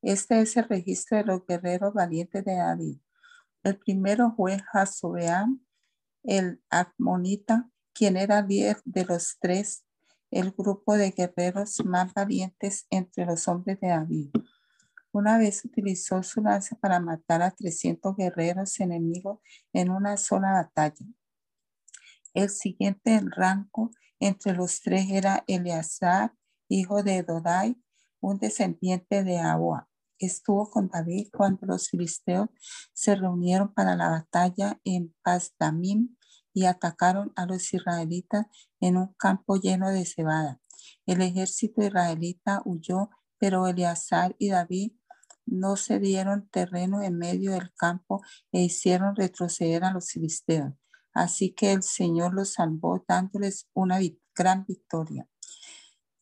[0.03, 2.99] Este es el registro de los guerreros valientes de David.
[3.65, 5.65] El primero fue Jasobeam,
[6.25, 9.85] el Acmonita, quien era líder de los tres,
[10.31, 14.31] el grupo de guerreros más valientes entre los hombres de David.
[15.13, 19.41] Una vez utilizó su lanza para matar a 300 guerreros enemigos
[19.75, 21.07] en una sola batalla.
[22.33, 26.33] El siguiente en rango entre los tres era Eleazar,
[26.69, 27.77] hijo de Dodai,
[28.21, 29.89] un descendiente de Aboa.
[30.19, 32.49] Estuvo con David cuando los filisteos
[32.95, 36.17] se reunieron para la batalla en Pasdamim
[36.55, 38.47] y atacaron a los israelitas
[38.81, 40.61] en un campo lleno de cebada.
[41.05, 44.93] El ejército israelita huyó, pero Eleazar y David
[45.47, 50.73] no se dieron terreno en medio del campo e hicieron retroceder a los filisteos.
[51.13, 54.01] Así que el Señor los salvó dándoles una
[54.35, 55.29] gran victoria.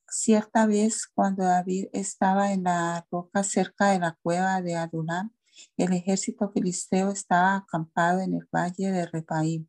[0.09, 5.33] Cierta vez, cuando David estaba en la roca cerca de la cueva de Adulam,
[5.77, 9.69] el ejército filisteo estaba acampado en el valle de Repaim.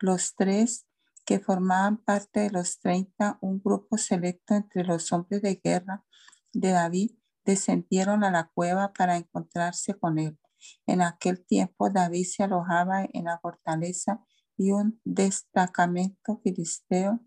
[0.00, 0.86] Los tres
[1.24, 6.04] que formaban parte de los treinta, un grupo selecto entre los hombres de guerra
[6.52, 7.17] de David,
[7.48, 10.38] descendieron a la cueva para encontrarse con él.
[10.86, 14.22] En aquel tiempo David se alojaba en la fortaleza
[14.58, 17.20] y un destacamento filisteo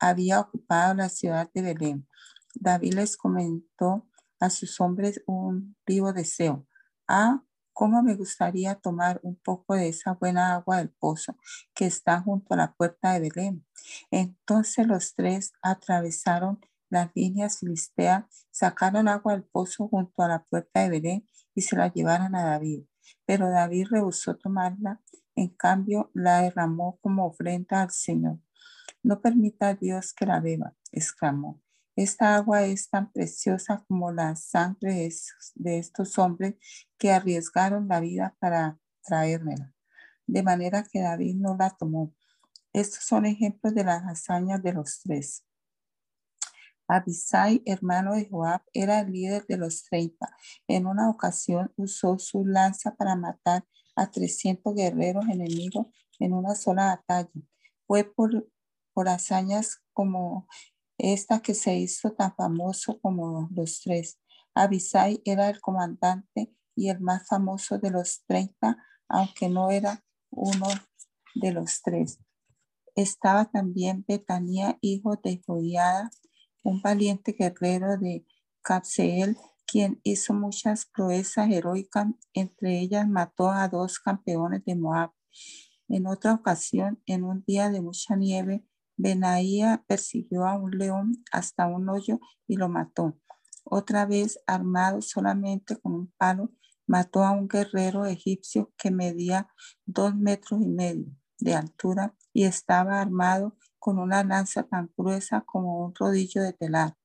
[0.00, 2.08] había ocupado la ciudad de Belén.
[2.56, 4.08] David les comentó
[4.40, 6.66] a sus hombres un vivo deseo.
[7.06, 11.36] Ah, cómo me gustaría tomar un poco de esa buena agua del pozo
[11.74, 13.64] que está junto a la puerta de Belén.
[14.10, 16.58] Entonces los tres atravesaron
[16.94, 21.76] las líneas filisteas, sacaron agua del pozo junto a la puerta de Belén y se
[21.76, 22.84] la llevaron a David.
[23.26, 25.00] Pero David rehusó tomarla
[25.36, 28.38] en cambio, la derramó como ofrenda al Señor.
[29.02, 31.60] No permita Dios que la beba, exclamó.
[31.96, 35.10] Esta agua es tan preciosa como la sangre
[35.54, 36.54] de estos hombres
[36.98, 39.72] que arriesgaron la vida para traérmela.
[40.26, 42.12] De manera que David no la tomó.
[42.72, 45.44] Estos son ejemplos de las hazañas de los tres.
[46.88, 50.36] Abisai, hermano de Joab, era el líder de los treinta.
[50.68, 53.64] En una ocasión usó su lanza para matar
[53.96, 55.86] a 300 guerreros enemigos
[56.18, 57.30] en una sola batalla.
[57.86, 58.48] Fue por,
[58.92, 60.46] por hazañas como
[60.98, 64.20] esta que se hizo tan famoso como los tres.
[64.54, 68.76] Abisai era el comandante y el más famoso de los 30,
[69.08, 70.66] aunque no era uno
[71.34, 72.20] de los tres.
[72.94, 76.10] Estaba también Betania, hijo de Joiada,
[76.64, 78.26] un valiente guerrero de
[78.62, 85.12] Capseel, quien hizo muchas proezas heroicas, entre ellas mató a dos campeones de Moab.
[85.88, 88.64] En otra ocasión, en un día de mucha nieve,
[88.96, 93.18] Benaía persiguió a un león hasta un hoyo y lo mató.
[93.64, 96.52] Otra vez, armado solamente con un palo,
[96.86, 99.48] mató a un guerrero egipcio que medía
[99.84, 101.06] dos metros y medio
[101.38, 106.96] de altura y estaba armado con una lanza tan gruesa como un rodillo de telar.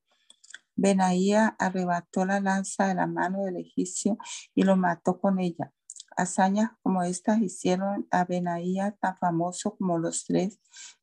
[0.74, 4.16] Benaía arrebató la lanza de la mano del egipcio
[4.54, 5.74] y lo mató con ella.
[6.16, 10.58] Hazañas como estas hicieron a Benaía tan famoso como los tres,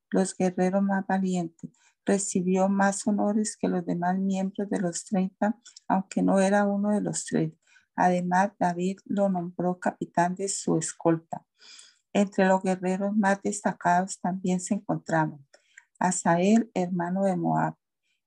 [0.10, 1.70] los guerreros más valientes.
[2.04, 7.02] Recibió más honores que los demás miembros de los treinta, aunque no era uno de
[7.02, 7.54] los tres.
[7.96, 11.46] Además, David lo nombró capitán de su escolta.
[12.14, 15.47] Entre los guerreros más destacados también se encontraban
[16.00, 17.76] Asael, hermano de Moab,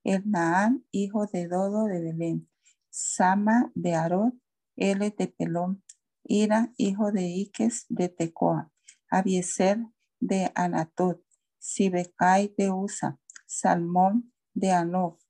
[0.04, 2.48] Ernaán, hijo de Dodo de Belén,
[2.90, 4.32] Sama de Arod,
[4.76, 5.82] L de Pelón,
[6.24, 8.72] Ira, hijo de Iques de Tecoa,
[9.10, 9.78] Abieser
[10.20, 11.22] de Anatot,
[11.58, 15.20] Sibecai de Usa, Salmón de Anof,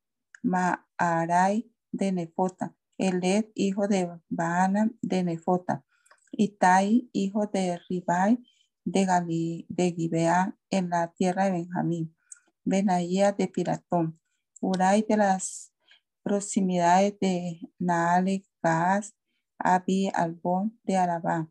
[0.42, 5.84] Maarai de Nefota, Eled, hijo de Baana de Nefota,
[6.32, 8.38] Itai, hijo de Ribai
[8.84, 12.16] de, de Gibea en la tierra de Benjamín,
[12.70, 14.20] Benaía de Piratón,
[14.60, 15.72] Uray de las
[16.22, 19.12] proximidades de Naale, Gaaz,
[19.58, 21.50] Abi Albón de Arabá,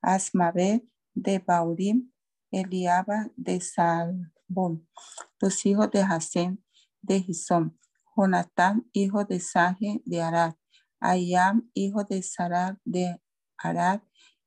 [0.00, 2.12] Asmabet de Baurim,
[2.52, 4.88] Eliaba de Salbón,
[5.40, 6.64] los hijos de Hasén
[7.02, 7.76] de Gisón,
[8.16, 10.54] Jonatán, hijo de Saje de Arad,
[11.00, 13.20] Ayam, hijo de Sarar de
[13.58, 14.02] Arad,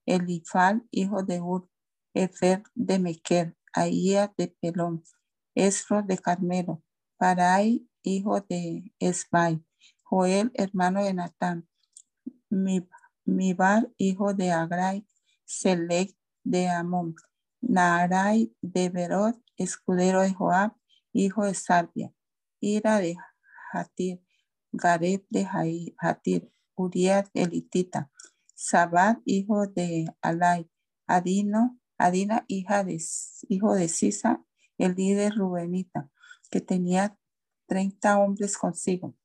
[0.06, 1.70] Elifal, hijo de Ur,
[2.14, 5.04] Efer de Mequer, Aía de Pelón,
[5.56, 6.84] Esro de Carmelo,
[7.18, 9.64] Parai, hijo de Esbai,
[10.04, 11.68] Joel, hermano de Natán,
[13.26, 15.08] Mibar, hijo de Agrai,
[15.46, 17.16] Selec de Amón,
[17.62, 20.74] Naarai de Berot, escudero de Joab,
[21.14, 22.14] hijo de Salvia,
[22.60, 23.16] Ira de
[23.72, 24.22] Hatir,
[24.72, 25.48] Gareb de
[25.98, 28.12] Hatir, Uriah elitita,
[28.56, 30.70] Sabat, hijo de Alai,
[31.08, 33.02] Adino, Adina, hija de,
[33.50, 34.44] hijo de Sisa,
[34.78, 36.10] el líder rubenita,
[36.50, 37.18] que tenía
[37.68, 39.16] 30 hombres consigo.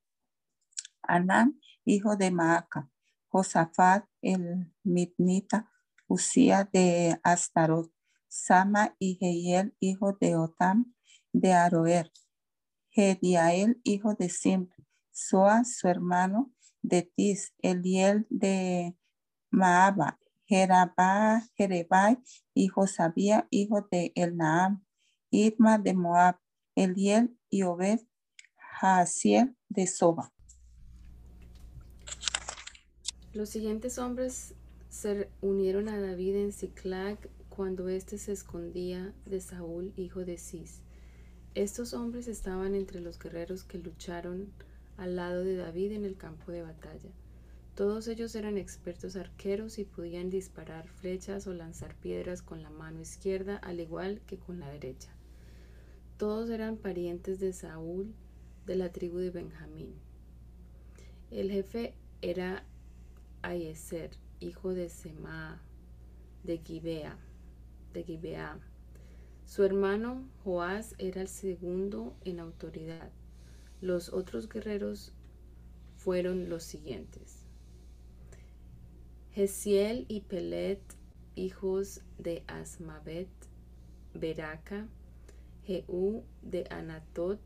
[1.03, 2.91] Anán, hijo de Maaca,
[3.29, 5.71] Josafat, el Midnita,
[6.07, 7.93] Usía de Astarot,
[8.29, 10.95] Sama y Jehiel, hijo de Otam,
[11.33, 12.11] de Aroer,
[12.91, 18.97] Gediael, hijo de Simri, Soa, su hermano, de Tis, Eliel de
[19.51, 22.19] Maaba, Jerabá, Jerebai,
[22.55, 24.85] hijo Sabía, hijo de Elnaam,
[25.31, 26.37] Idma de Moab,
[26.75, 28.01] Eliel y Obed,
[28.81, 30.33] Haasiel de Soba.
[33.35, 34.55] Los siguientes hombres
[34.89, 37.19] se unieron a David en Ziklag
[37.51, 40.81] cuando éste se escondía de Saúl, hijo de Cis.
[41.55, 44.53] Estos hombres estaban entre los guerreros que lucharon
[44.97, 47.11] al lado de David en el campo de batalla.
[47.75, 53.01] Todos ellos eran expertos arqueros y podían disparar flechas o lanzar piedras con la mano
[53.01, 55.18] izquierda al igual que con la derecha.
[56.19, 58.13] Todos eran parientes de Saúl
[58.67, 59.95] de la tribu de Benjamín.
[61.31, 62.65] El jefe era
[63.43, 65.63] Ayeser, hijo de Sema,
[66.43, 67.17] de Gibea,
[67.93, 68.59] de Gibea.
[69.45, 73.13] Su hermano Joás era el segundo en autoridad.
[73.81, 75.13] Los otros guerreros
[75.99, 77.47] fueron los siguientes.
[79.31, 80.83] Gesiel y Pelet,
[81.37, 83.29] hijos de Asmavet,
[84.15, 84.89] Beraca,
[85.69, 87.39] Jeú de Anatot,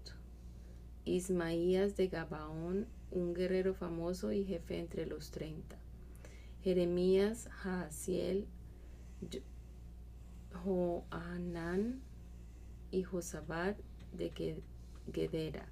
[1.04, 5.76] Ismaías de Gabaón, un guerrero famoso y jefe entre los treinta.
[6.62, 8.46] Jeremías, Jaasiel,
[10.62, 12.00] Joanán
[12.92, 13.74] y Josabad
[14.12, 14.62] de
[15.12, 15.66] Gedera.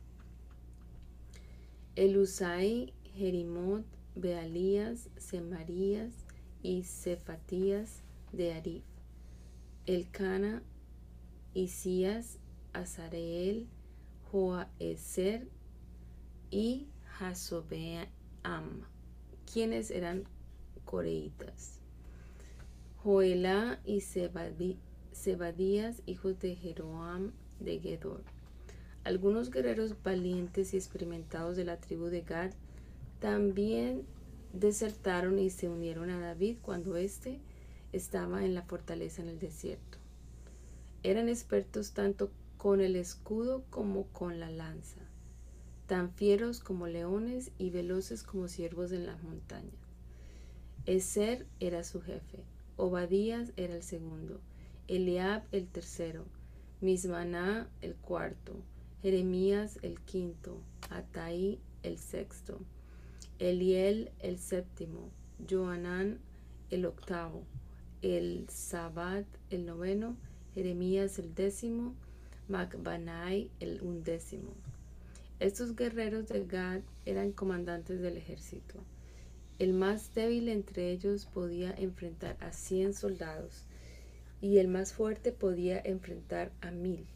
[1.95, 3.85] Elusai, Jerimot,
[4.17, 6.27] Bealías, Semarías
[6.65, 8.85] y Cefatías de Arif.
[9.87, 10.65] Elcana,
[11.55, 12.40] Isías,
[12.73, 13.67] Azareel,
[14.31, 15.49] Joaeser
[16.51, 16.87] y
[17.19, 18.07] Hasobeam,
[19.53, 20.25] quienes eran
[20.85, 21.79] coreitas.
[23.03, 28.23] Joelá y Zebadías, hijos de Jeroam de Gedor.
[29.05, 32.51] Algunos guerreros valientes y experimentados de la tribu de Gad
[33.19, 34.05] también
[34.53, 37.41] desertaron y se unieron a David cuando éste
[37.93, 39.99] estaba en la fortaleza en el desierto.
[41.03, 45.01] Eran expertos tanto con el escudo como con la lanza,
[45.87, 49.73] tan fieros como leones y veloces como ciervos en las montañas.
[50.85, 52.45] Eser era su jefe,
[52.77, 54.43] Obadías era el segundo,
[54.89, 56.27] Eliab el tercero,
[56.83, 58.53] Mismaná el cuarto,
[59.01, 62.61] Jeremías el quinto, Ataí el sexto,
[63.39, 65.09] Eliel el séptimo,
[65.49, 66.19] Joanán
[66.69, 67.43] el octavo,
[68.03, 70.19] el Sabat el noveno,
[70.53, 71.95] Jeremías el décimo,
[72.51, 74.53] Macbanai el undécimo.
[75.39, 78.75] Estos guerreros de Gad eran comandantes del ejército.
[79.61, 83.67] El más débil entre ellos podía enfrentar a cien soldados
[84.41, 87.07] y el más fuerte podía enfrentar a mil.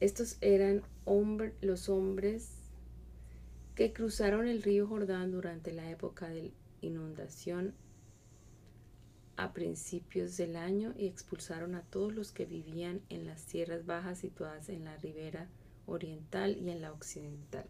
[0.00, 0.82] Estos eran
[1.62, 2.50] los hombres
[3.74, 7.72] que cruzaron el río Jordán durante la época de inundación
[9.36, 14.18] a principios del año y expulsaron a todos los que vivían en las tierras bajas
[14.18, 15.48] situadas en la ribera
[15.86, 17.66] oriental y en la occidental.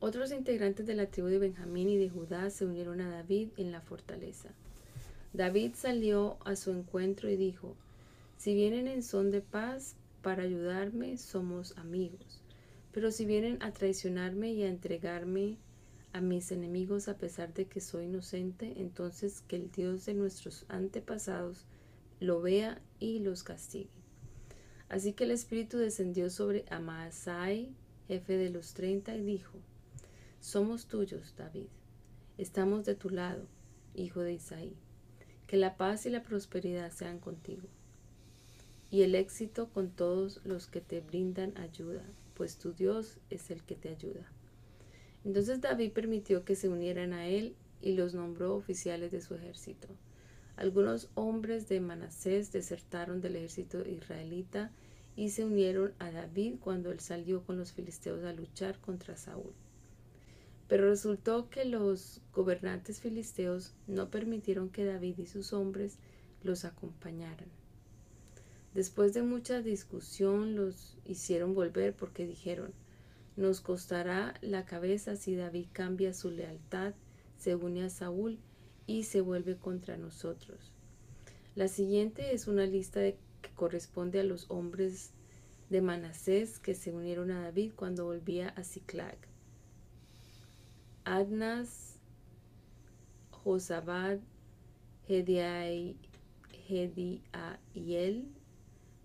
[0.00, 3.72] Otros integrantes de la tribu de Benjamín y de Judá se unieron a David en
[3.72, 4.50] la fortaleza.
[5.32, 7.74] David salió a su encuentro y dijo,
[8.36, 12.42] Si vienen en son de paz para ayudarme, somos amigos.
[12.92, 15.56] Pero si vienen a traicionarme y a entregarme
[16.14, 20.64] a mis enemigos a pesar de que soy inocente, entonces que el Dios de nuestros
[20.68, 21.66] antepasados
[22.20, 23.90] lo vea y los castigue.
[24.88, 27.74] Así que el Espíritu descendió sobre Amasai,
[28.06, 29.58] jefe de los treinta, y dijo,
[30.38, 31.66] somos tuyos, David.
[32.38, 33.48] Estamos de tu lado,
[33.96, 34.76] hijo de Isaí.
[35.48, 37.66] Que la paz y la prosperidad sean contigo.
[38.88, 42.04] Y el éxito con todos los que te brindan ayuda,
[42.34, 44.30] pues tu Dios es el que te ayuda.
[45.24, 49.88] Entonces David permitió que se unieran a él y los nombró oficiales de su ejército.
[50.56, 54.70] Algunos hombres de Manasés desertaron del ejército israelita
[55.16, 59.52] y se unieron a David cuando él salió con los filisteos a luchar contra Saúl.
[60.68, 65.98] Pero resultó que los gobernantes filisteos no permitieron que David y sus hombres
[66.42, 67.48] los acompañaran.
[68.74, 72.72] Después de mucha discusión los hicieron volver porque dijeron,
[73.36, 76.94] nos costará la cabeza si David cambia su lealtad,
[77.36, 78.38] se une a Saúl
[78.86, 80.72] y se vuelve contra nosotros.
[81.54, 85.12] La siguiente es una lista que corresponde a los hombres
[85.70, 89.16] de Manasés que se unieron a David cuando volvía a Ziklag.
[91.04, 91.98] Adnas,
[93.30, 94.18] Josabad,
[95.06, 95.96] Hediaiel,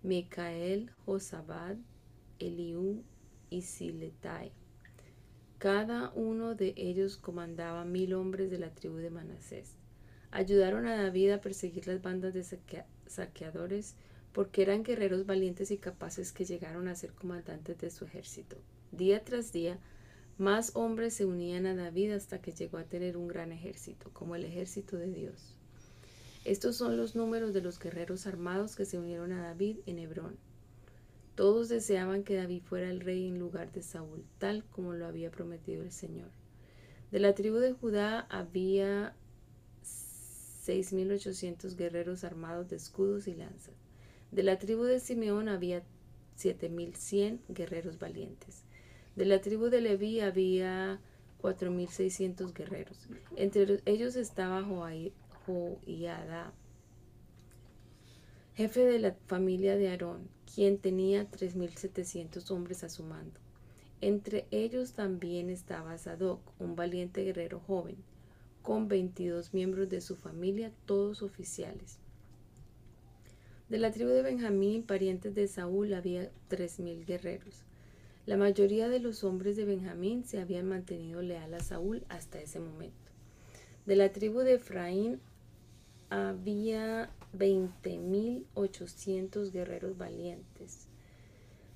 [0.02, 1.76] Micael, Josabad,
[2.38, 3.04] Eliú
[3.50, 4.52] y Siletai.
[5.58, 9.76] Cada uno de ellos comandaba mil hombres de la tribu de Manasés.
[10.30, 12.44] Ayudaron a David a perseguir las bandas de
[13.06, 13.96] saqueadores
[14.32, 18.56] porque eran guerreros valientes y capaces que llegaron a ser comandantes de su ejército.
[18.92, 19.78] Día tras día,
[20.38, 24.36] más hombres se unían a David hasta que llegó a tener un gran ejército, como
[24.36, 25.56] el ejército de Dios.
[26.44, 30.38] Estos son los números de los guerreros armados que se unieron a David en Hebrón.
[31.34, 35.30] Todos deseaban que David fuera el rey en lugar de Saúl, tal como lo había
[35.30, 36.30] prometido el Señor.
[37.10, 39.14] De la tribu de Judá había
[39.82, 43.74] 6.800 guerreros armados de escudos y lanzas.
[44.30, 45.82] De la tribu de Simeón había
[46.38, 48.62] 7.100 guerreros valientes.
[49.16, 51.00] De la tribu de Leví había
[51.42, 53.08] 4.600 guerreros.
[53.36, 54.62] Entre ellos estaba
[55.46, 56.52] Joiada,
[58.54, 63.38] jefe de la familia de Aarón, quien tenía 3.700 hombres a su mando.
[64.00, 67.96] Entre ellos también estaba Sadoc, un valiente guerrero joven,
[68.62, 71.98] con 22 miembros de su familia, todos oficiales.
[73.68, 77.62] De la tribu de Benjamín, parientes de Saúl, había 3.000 guerreros.
[78.26, 82.58] La mayoría de los hombres de Benjamín se habían mantenido leal a Saúl hasta ese
[82.58, 82.96] momento.
[83.86, 85.20] De la tribu de Efraín
[86.10, 90.88] había 20.800 guerreros valientes,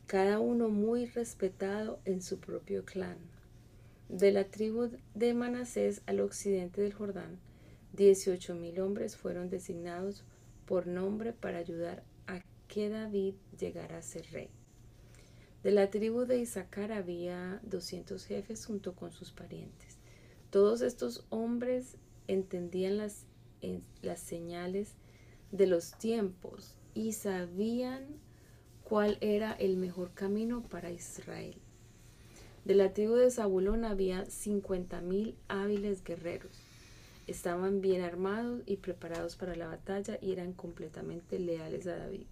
[0.06, 3.16] cada uno muy respetado en su propio clan.
[4.08, 7.38] De la tribu de Manasés al occidente del Jordán,
[7.96, 10.24] 18.000 hombres fueron designados
[10.66, 14.50] por nombre para ayudar a que David llegara a ser rey.
[15.62, 19.96] De la tribu de Isaacar había 200 jefes junto con sus parientes.
[20.50, 21.96] Todos estos hombres
[22.28, 23.24] entendían las,
[24.02, 24.94] las señales
[25.52, 28.06] de los tiempos y sabían
[28.82, 31.56] cuál era el mejor camino para Israel.
[32.64, 36.58] De la tribu de Zabulón había 50.000 hábiles guerreros.
[37.26, 42.26] Estaban bien armados y preparados para la batalla y eran completamente leales a David.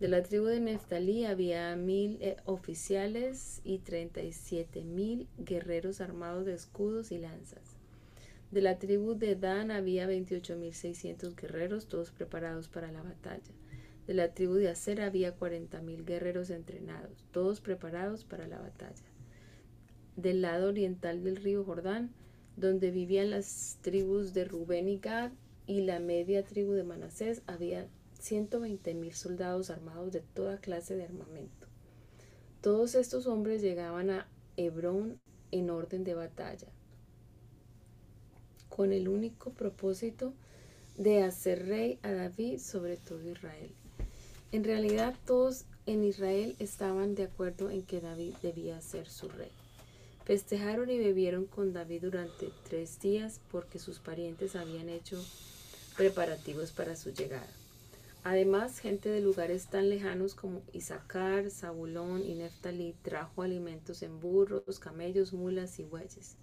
[0.00, 6.00] De la tribu de Neftalí había mil eh, oficiales y treinta y siete mil guerreros
[6.00, 7.73] armados de escudos y lanzas.
[8.54, 13.52] De la tribu de Dan había veintiocho mil seiscientos guerreros, todos preparados para la batalla.
[14.06, 19.02] De la tribu de Aser había cuarenta mil guerreros entrenados, todos preparados para la batalla.
[20.14, 22.14] Del lado oriental del río Jordán,
[22.56, 25.32] donde vivían las tribus de Rubén y Gad
[25.66, 27.88] y la media tribu de Manasés, había
[28.20, 31.66] 120 mil soldados armados de toda clase de armamento.
[32.60, 35.18] Todos estos hombres llegaban a Hebrón
[35.50, 36.68] en orden de batalla,
[38.74, 40.32] con el único propósito
[40.96, 43.70] de hacer rey a David sobre todo Israel.
[44.50, 49.52] En realidad todos en Israel estaban de acuerdo en que David debía ser su rey.
[50.24, 55.24] Festejaron y bebieron con David durante tres días porque sus parientes habían hecho
[55.96, 57.52] preparativos para su llegada.
[58.24, 64.80] Además, gente de lugares tan lejanos como Isaacar, Zabulón y Neftalí trajo alimentos en burros,
[64.80, 66.36] camellos, mulas y bueyes.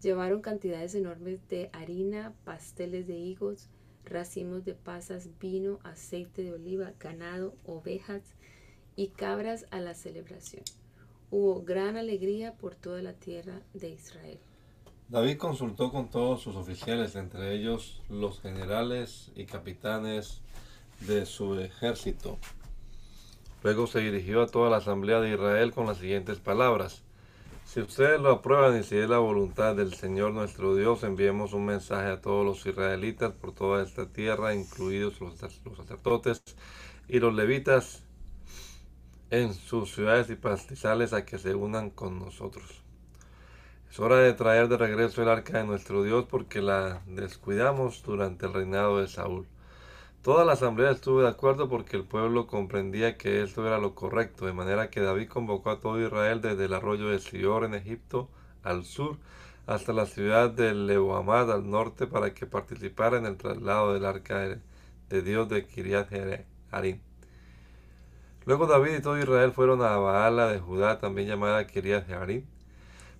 [0.00, 3.68] Llevaron cantidades enormes de harina, pasteles de higos,
[4.04, 8.22] racimos de pasas, vino, aceite de oliva, ganado, ovejas
[8.94, 10.62] y cabras a la celebración.
[11.30, 14.38] Hubo gran alegría por toda la tierra de Israel.
[15.08, 20.42] David consultó con todos sus oficiales, entre ellos los generales y capitanes
[21.00, 22.38] de su ejército.
[23.62, 27.02] Luego se dirigió a toda la asamblea de Israel con las siguientes palabras.
[27.68, 31.66] Si ustedes lo aprueban y si es la voluntad del Señor nuestro Dios, enviemos un
[31.66, 36.42] mensaje a todos los israelitas por toda esta tierra, incluidos los, sacerdotes
[37.08, 38.04] y los levitas
[39.28, 42.82] en sus ciudades y pastizales a que se unan con nosotros.
[43.90, 48.46] Es hora de traer de regreso el arca de nuestro Dios porque la descuidamos durante
[48.46, 49.46] el reinado de Saúl.
[50.22, 54.46] Toda la asamblea estuvo de acuerdo porque el pueblo comprendía que esto era lo correcto,
[54.46, 58.28] de manera que David convocó a todo Israel desde el arroyo de Sior en Egipto
[58.64, 59.16] al sur
[59.66, 64.58] hasta la ciudad de Leboamad al norte para que participara en el traslado del arca
[65.08, 66.08] de Dios de Kiriat
[66.72, 66.98] Harim.
[68.44, 72.44] Luego David y todo Israel fueron a Baala de Judá, también llamada Kiriat Harim,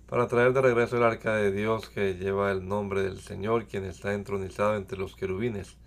[0.07, 3.85] para traer de regreso el arca de Dios que lleva el nombre del Señor, quien
[3.85, 5.77] está entronizado entre los querubines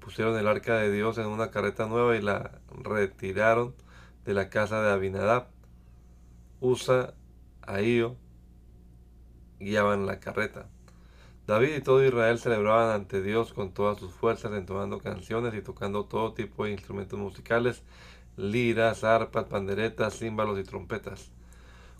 [0.00, 3.74] pusieron el arca de Dios en una carreta nueva y la retiraron
[4.24, 5.48] de la casa de Abinadab.
[6.60, 7.14] Usa,
[7.62, 8.16] Ahío
[9.60, 10.68] guiaban la carreta.
[11.46, 16.04] David y todo Israel celebraban ante Dios con todas sus fuerzas, entonando canciones y tocando
[16.04, 17.82] todo tipo de instrumentos musicales,
[18.36, 21.30] liras, arpas, panderetas, címbalos y trompetas.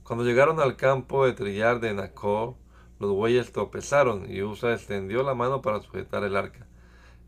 [0.05, 2.57] Cuando llegaron al campo de trillar de Nacor,
[3.01, 6.67] los bueyes tropezaron y Usa extendió la mano para sujetar el arca.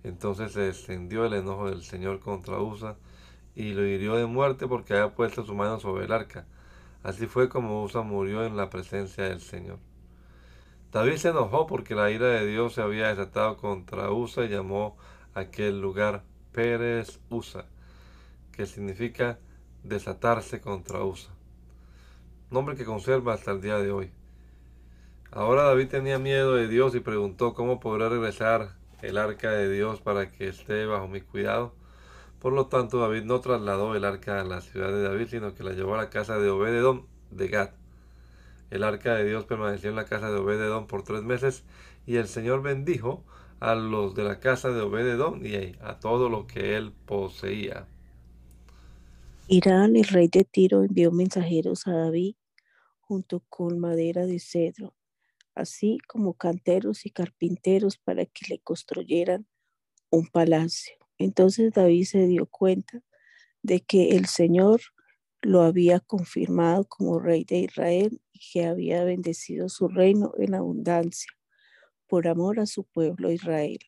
[0.03, 2.97] Entonces se extendió el enojo del Señor contra Usa
[3.55, 6.47] y lo hirió de muerte porque había puesto su mano sobre el arca.
[7.03, 9.79] Así fue como Usa murió en la presencia del Señor.
[10.93, 14.97] David se enojó porque la ira de Dios se había desatado contra Usa y llamó
[15.35, 17.67] aquel lugar Pérez Usa,
[18.53, 19.39] que significa
[19.85, 21.33] desatarse contra Usa.
[22.51, 24.11] Nombre que conserva hasta el día de hoy.
[25.31, 30.01] Ahora David tenía miedo de Dios y preguntó cómo podrá regresar el arca de Dios
[30.01, 31.75] para que esté bajo mi cuidado.
[32.39, 35.63] Por lo tanto, David no trasladó el arca a la ciudad de David, sino que
[35.63, 37.71] la llevó a la casa de Obededón de Gad.
[38.71, 41.65] El arca de Dios permaneció en la casa de Obededón por tres meses
[42.07, 43.25] y el Señor bendijo
[43.59, 47.87] a los de la casa de Obededón y a todo lo que él poseía.
[49.49, 52.37] Irán, el rey de Tiro, envió mensajeros a David
[53.01, 54.95] junto con madera de cedro
[55.55, 59.47] así como canteros y carpinteros para que le construyeran
[60.11, 60.97] un palacio.
[61.19, 63.03] Entonces David se dio cuenta
[63.63, 64.81] de que el Señor
[65.43, 71.31] lo había confirmado como rey de Israel y que había bendecido su reino en abundancia
[72.07, 73.79] por amor a su pueblo Israel.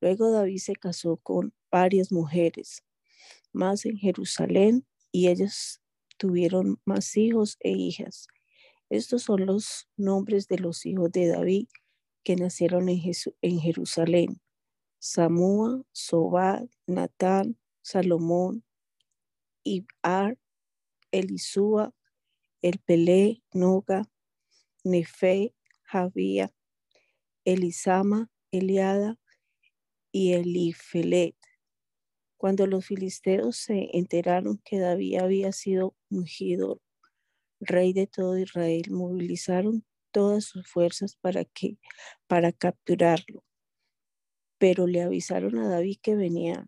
[0.00, 2.84] Luego David se casó con varias mujeres
[3.52, 5.82] más en Jerusalén y ellas
[6.16, 8.26] tuvieron más hijos e hijas.
[8.92, 11.66] Estos son los nombres de los hijos de David
[12.22, 14.38] que nacieron en, Jerusalén.
[14.98, 18.66] Samúa, Sobad, Natán, Salomón,
[19.64, 20.36] Ibar,
[21.10, 21.94] Elisúa,
[22.60, 24.10] El Pelé, Noga,
[24.84, 26.52] Nefe, Javía,
[27.46, 29.18] Elisama, Eliada
[30.12, 31.34] y Elifelet.
[32.36, 36.82] Cuando los filisteos se enteraron que David había sido ungido
[37.66, 41.78] rey de todo Israel, movilizaron todas sus fuerzas para que
[42.26, 43.44] para capturarlo.
[44.58, 46.66] Pero le avisaron a David que venía.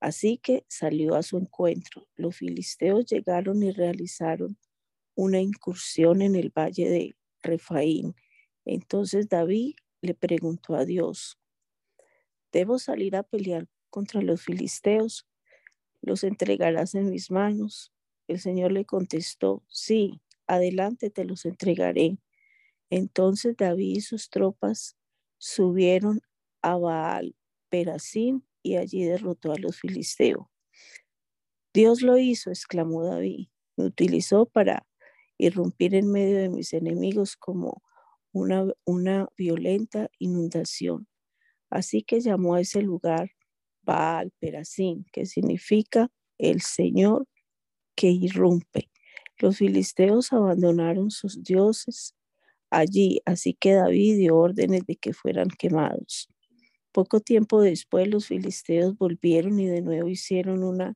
[0.00, 2.06] Así que salió a su encuentro.
[2.16, 4.58] Los filisteos llegaron y realizaron
[5.14, 8.14] una incursión en el valle de Refaín.
[8.66, 11.38] Entonces David le preguntó a Dios,
[12.52, 15.26] ¿debo salir a pelear contra los filisteos?
[16.02, 17.92] ¿Los entregarás en mis manos?
[18.28, 22.18] El Señor le contestó, sí, adelante te los entregaré.
[22.90, 24.96] Entonces David y sus tropas
[25.38, 26.20] subieron
[26.62, 27.36] a Baal
[27.68, 30.46] Perasim y allí derrotó a los filisteos.
[31.72, 33.48] Dios lo hizo, exclamó David.
[33.76, 34.86] Me utilizó para
[35.38, 37.82] irrumpir en medio de mis enemigos como
[38.32, 41.06] una, una violenta inundación.
[41.70, 43.30] Así que llamó a ese lugar
[43.82, 47.26] Baal Perasim, que significa el Señor
[47.96, 48.90] que irrumpe.
[49.38, 52.14] Los filisteos abandonaron sus dioses
[52.70, 56.28] allí, así que David dio órdenes de que fueran quemados.
[56.92, 60.94] Poco tiempo después los filisteos volvieron y de nuevo hicieron una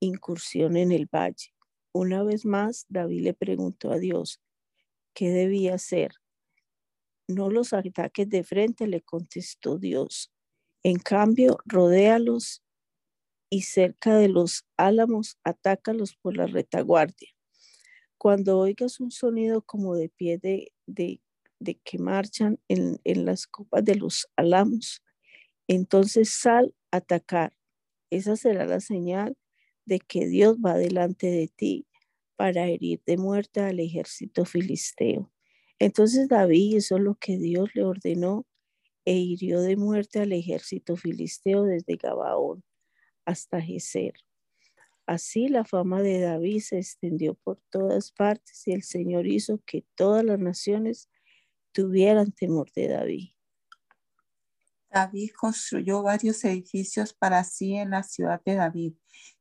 [0.00, 1.54] incursión en el valle.
[1.92, 4.40] Una vez más, David le preguntó a Dios
[5.14, 6.12] qué debía hacer.
[7.28, 10.30] No los ataques de frente, le contestó Dios.
[10.82, 12.62] En cambio, rodéalos
[13.50, 17.30] y cerca de los álamos, atácalos por la retaguardia.
[18.18, 21.20] Cuando oigas un sonido como de pie de, de,
[21.84, 25.02] que marchan en, en las copas de los álamos,
[25.68, 27.56] entonces sal a atacar.
[28.10, 29.36] Esa será la señal
[29.84, 31.86] de que Dios va delante de ti
[32.36, 35.32] para herir de muerte al ejército filisteo.
[35.78, 38.46] Entonces David hizo lo que Dios le ordenó
[39.04, 42.64] e hirió de muerte al ejército filisteo desde Gabaón
[43.26, 44.14] hasta Geser.
[45.06, 49.84] Así la fama de David se extendió por todas partes y el Señor hizo que
[49.94, 51.10] todas las naciones
[51.72, 53.28] tuvieran temor de David.
[54.90, 58.94] David construyó varios edificios para sí en la ciudad de David.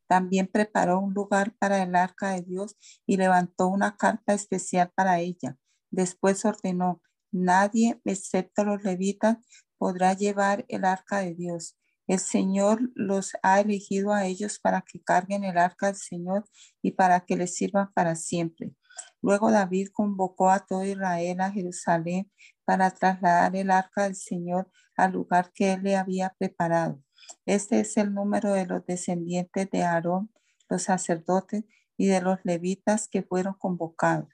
[0.07, 2.75] También preparó un lugar para el arca de Dios
[3.05, 5.57] y levantó una carta especial para ella.
[5.89, 9.37] Después ordenó, nadie excepto los levitas
[9.77, 11.75] podrá llevar el arca de Dios.
[12.07, 16.45] El Señor los ha elegido a ellos para que carguen el arca del Señor
[16.81, 18.73] y para que les sirvan para siempre.
[19.21, 22.31] Luego David convocó a todo Israel a Jerusalén
[22.63, 27.01] para trasladar el arca del Señor al lugar que él le había preparado.
[27.45, 30.31] Este es el número de los descendientes de Aarón,
[30.69, 31.63] los sacerdotes
[31.97, 34.29] y de los levitas que fueron convocados.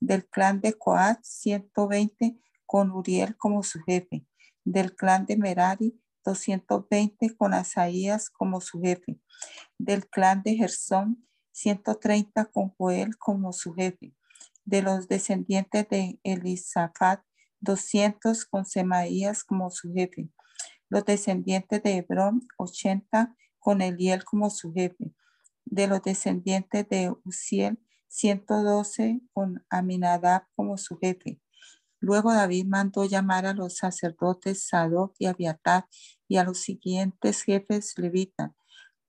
[0.00, 4.26] Del clan de Coat, 120 con Uriel como su jefe.
[4.64, 9.18] Del clan de Merari, 220 con Asaías como su jefe.
[9.78, 14.14] Del clan de Gersón, 130 con Joel como su jefe.
[14.66, 17.22] De los descendientes de Elisafat,
[17.60, 20.28] 200 con Semaías como su jefe
[20.88, 25.12] los descendientes de Hebrón, 80, con Eliel como su jefe.
[25.64, 31.40] De los descendientes de Uziel, 112, con Aminadab como su jefe.
[31.98, 35.86] Luego David mandó llamar a los sacerdotes Sadoc y Abiatar
[36.28, 38.52] y a los siguientes jefes levitas,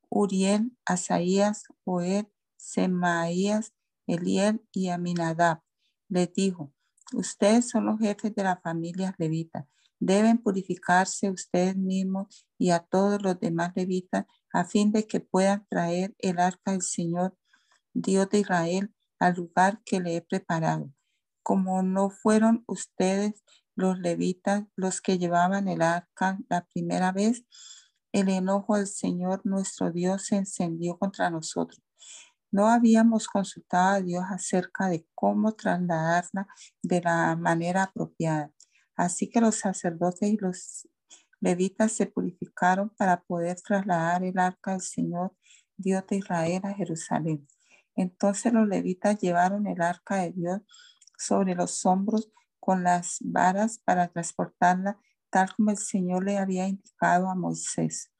[0.09, 3.73] Uriel, Asaías, Joel, Semaías,
[4.05, 5.61] Eliel y Aminadab.
[6.09, 6.73] Les dijo,
[7.13, 9.65] ustedes son los jefes de las familias levitas
[9.99, 15.65] Deben purificarse ustedes mismos y a todos los demás levitas a fin de que puedan
[15.69, 17.35] traer el arca del Señor,
[17.93, 20.91] Dios de Israel, al lugar que le he preparado.
[21.41, 23.43] Como no fueron ustedes
[23.77, 27.45] los levitas los que llevaban el arca la primera vez,
[28.11, 31.81] el enojo del Señor nuestro Dios se encendió contra nosotros.
[32.49, 36.47] No habíamos consultado a Dios acerca de cómo trasladarla
[36.81, 38.51] de la manera apropiada.
[38.95, 40.87] Así que los sacerdotes y los
[41.39, 45.35] levitas se purificaron para poder trasladar el arca del Señor,
[45.75, 47.47] Dios de Israel, a Jerusalén.
[47.95, 50.61] Entonces los levitas llevaron el arca de Dios
[51.15, 52.31] sobre los hombros
[52.67, 54.99] con las varas para transportarla,
[55.29, 58.11] tal como el Señor le había indicado a Moisés.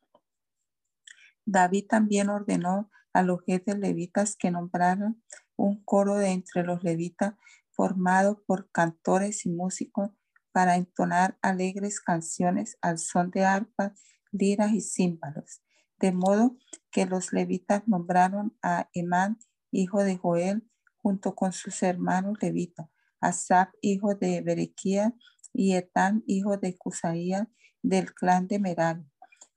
[1.45, 5.21] David también ordenó a los jefes levitas que nombraran
[5.57, 7.33] un coro de entre los levitas
[7.71, 10.11] formado por cantores y músicos
[10.53, 15.61] para entonar alegres canciones al son de arpas, liras y címbalos.
[15.99, 16.55] De modo
[16.89, 19.39] que los levitas nombraron a Emán,
[19.71, 22.87] hijo de Joel, junto con sus hermanos levitas,
[23.19, 25.15] Asaf, hijo de Berequía,
[25.53, 27.49] y Etán, hijo de Cusaía,
[27.81, 29.09] del clan de Meral.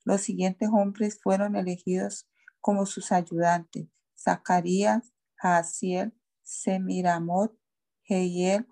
[0.04, 2.28] Los siguientes hombres fueron elegidos
[2.60, 3.88] como sus ayudantes,
[4.18, 7.56] Zacarías, Jaasiel, Semiramot,
[8.02, 8.66] Jehiel,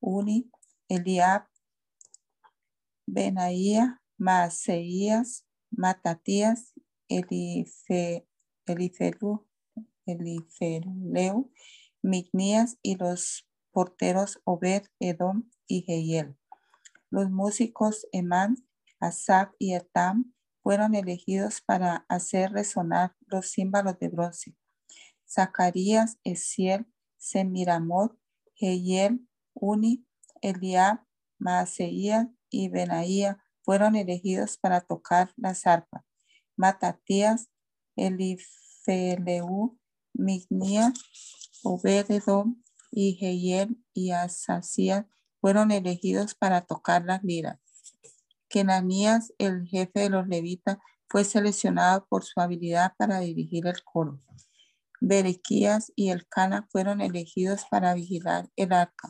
[0.00, 0.50] Uni,
[0.88, 1.46] Eliab,
[3.06, 6.74] Benaía, Maaseías, Matatías,
[7.08, 8.26] Elife,
[8.66, 9.46] Elifeleu,
[12.02, 13.47] Mignías y los
[13.78, 16.36] porteros Obed, Edom y Jehiel.
[17.10, 18.56] Los músicos Emán,
[18.98, 24.56] Asaf y Etam fueron elegidos para hacer resonar los címbalos de bronce.
[25.30, 28.18] Zacarías, Esiel, Semiramot,
[28.54, 29.24] Jehiel,
[29.54, 30.04] Uni,
[30.42, 31.04] Eliab,
[31.38, 36.04] Maaseías y Benaía fueron elegidos para tocar la zarpa.
[36.56, 37.48] Matatías,
[37.94, 39.78] Elifeleu,
[40.14, 40.94] Mignías,
[41.62, 42.60] Obededom
[42.90, 45.06] y Jehiel y Asasías
[45.40, 47.58] fueron elegidos para tocar las liras.
[48.48, 50.78] Kenanías, el jefe de los levitas,
[51.08, 54.20] fue seleccionado por su habilidad para dirigir el coro.
[55.00, 59.08] Berequías y el Cana fueron elegidos para vigilar el arca.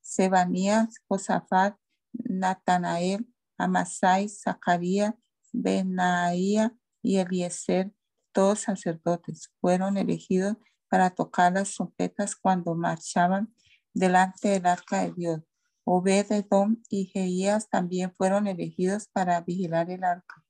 [0.00, 1.76] Sebanías, Josafat,
[2.12, 5.14] Natanael, Amasai, Zacarías,
[5.52, 7.92] Benaía y Eliezer,
[8.32, 10.56] todos sacerdotes, fueron elegidos
[10.90, 13.54] para tocar las trompetas cuando marchaban
[13.94, 15.40] delante del arca de Dios.
[15.84, 20.44] Obed-Edom y Jeías también fueron elegidos para vigilar el arca.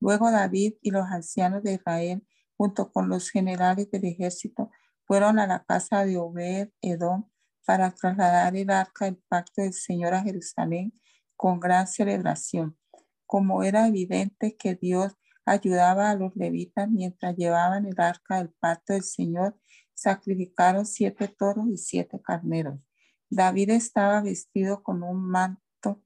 [0.00, 4.70] Luego David y los ancianos de Israel, junto con los generales del ejército,
[5.04, 7.28] fueron a la casa de Obed-Edom
[7.66, 10.92] para trasladar el arca del pacto del Señor a Jerusalén
[11.36, 12.78] con gran celebración.
[13.26, 15.14] Como era evidente que Dios
[15.48, 19.58] ayudaba a los levitas mientras llevaban el arca del pacto del Señor,
[19.94, 22.78] sacrificaron siete toros y siete carneros.
[23.30, 26.02] David estaba vestido con un manto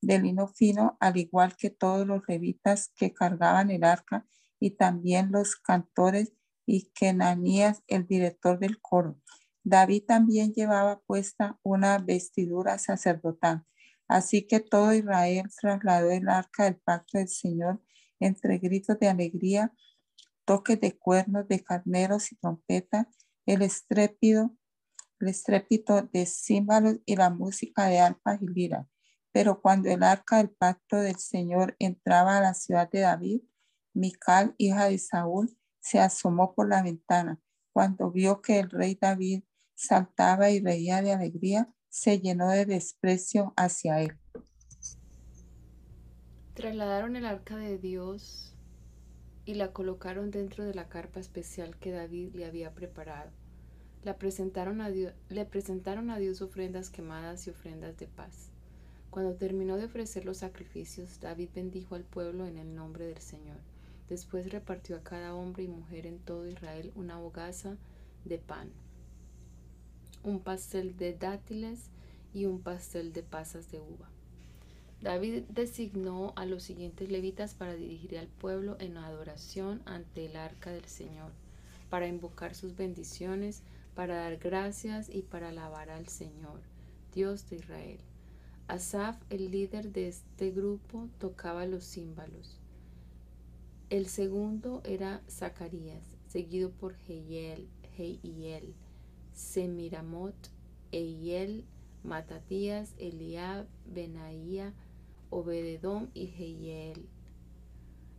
[0.00, 4.26] de lino fino, al igual que todos los levitas que cargaban el arca
[4.58, 6.32] y también los cantores
[6.66, 9.18] y Kenanías, el director del coro.
[9.62, 13.64] David también llevaba puesta una vestidura sacerdotal.
[14.08, 17.80] Así que todo Israel trasladó el arca del pacto del Señor
[18.20, 19.74] entre gritos de alegría,
[20.44, 23.06] toques de cuernos de carneros y trompetas,
[23.46, 24.56] el estrépito,
[25.18, 28.86] el estrépito de címbalos y la música de alpas y lira.
[29.32, 33.42] Pero cuando el arca del pacto del Señor entraba a la ciudad de David,
[33.92, 37.40] Mical, hija de Saúl, se asomó por la ventana.
[37.72, 39.42] Cuando vio que el rey David
[39.74, 44.18] saltaba y reía de alegría, se llenó de desprecio hacia él.
[46.60, 48.52] Trasladaron el arca de Dios
[49.46, 53.30] y la colocaron dentro de la carpa especial que David le había preparado.
[54.04, 58.50] La presentaron a Dios, le presentaron a Dios ofrendas quemadas y ofrendas de paz.
[59.08, 63.56] Cuando terminó de ofrecer los sacrificios, David bendijo al pueblo en el nombre del Señor.
[64.10, 67.78] Después repartió a cada hombre y mujer en todo Israel una hogaza
[68.26, 68.68] de pan,
[70.22, 71.88] un pastel de dátiles
[72.34, 74.10] y un pastel de pasas de uva.
[75.02, 80.70] David designó a los siguientes levitas para dirigir al pueblo en adoración ante el arca
[80.70, 81.32] del Señor,
[81.88, 83.62] para invocar sus bendiciones,
[83.94, 86.60] para dar gracias y para alabar al Señor,
[87.14, 87.98] Dios de Israel.
[88.68, 92.58] Asaf, el líder de este grupo, tocaba los címbalos.
[93.88, 98.74] El segundo era Zacarías, seguido por Jehiel, Jehiel,
[99.32, 100.36] Semiramot,
[100.92, 101.64] Eiel,
[102.04, 104.72] Matatías, Eliab, Benaía,
[105.30, 107.08] Obededom y Jehiel.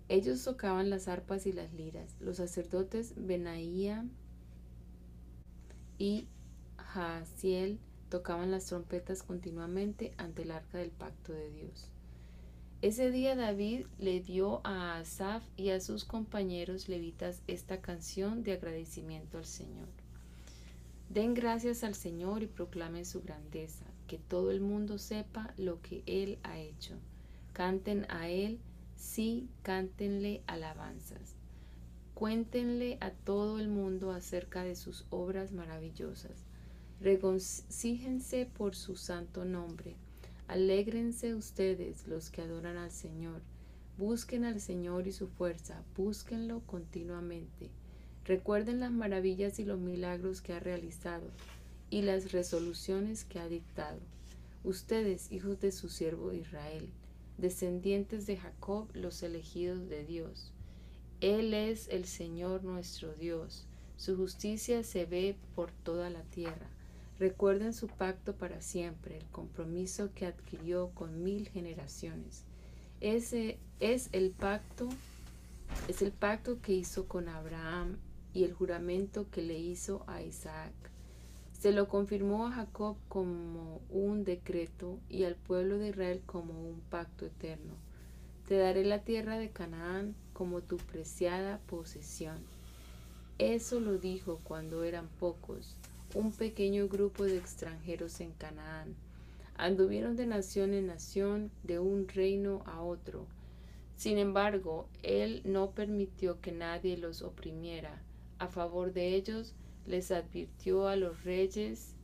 [0.09, 2.15] Ellos tocaban las arpas y las liras.
[2.19, 4.05] Los sacerdotes Benaía
[5.97, 6.27] y
[6.77, 11.89] Jaasiel tocaban las trompetas continuamente ante el arca del pacto de Dios.
[12.81, 18.53] Ese día David le dio a Asaf y a sus compañeros levitas esta canción de
[18.53, 19.87] agradecimiento al Señor.
[21.07, 26.03] Den gracias al Señor y proclamen su grandeza que todo el mundo sepa lo que
[26.05, 26.95] Él ha hecho.
[27.53, 28.59] Canten a Él,
[28.97, 31.37] sí, cántenle alabanzas.
[32.13, 36.43] Cuéntenle a todo el mundo acerca de sus obras maravillosas.
[36.99, 39.95] Regocíjense por su santo nombre.
[40.49, 43.39] Alégrense ustedes los que adoran al Señor.
[43.97, 47.69] Busquen al Señor y su fuerza, búsquenlo continuamente.
[48.25, 51.29] Recuerden las maravillas y los milagros que ha realizado
[51.91, 53.99] y las resoluciones que ha dictado.
[54.63, 56.89] Ustedes, hijos de su siervo Israel,
[57.37, 60.53] descendientes de Jacob, los elegidos de Dios.
[61.19, 63.67] Él es el Señor nuestro Dios.
[63.97, 66.69] Su justicia se ve por toda la tierra.
[67.19, 72.45] Recuerden su pacto para siempre, el compromiso que adquirió con mil generaciones.
[73.01, 74.87] Ese es el pacto,
[75.87, 77.97] es el pacto que hizo con Abraham
[78.33, 80.73] y el juramento que le hizo a Isaac.
[81.61, 86.81] Se lo confirmó a Jacob como un decreto y al pueblo de Israel como un
[86.89, 87.75] pacto eterno.
[88.47, 92.39] Te daré la tierra de Canaán como tu preciada posesión.
[93.37, 95.75] Eso lo dijo cuando eran pocos,
[96.15, 98.95] un pequeño grupo de extranjeros en Canaán.
[99.55, 103.27] Anduvieron de nación en nación, de un reino a otro.
[103.97, 108.01] Sin embargo, él no permitió que nadie los oprimiera.
[108.39, 109.53] A favor de ellos,
[109.85, 111.95] les advirtió a los reyes,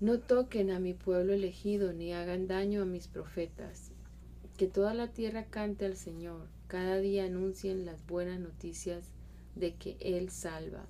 [0.00, 3.90] no toquen a mi pueblo elegido ni hagan daño a mis profetas.
[4.56, 9.10] Que toda la tierra cante al Señor, cada día anuncien las buenas noticias
[9.56, 10.86] de que Él salva.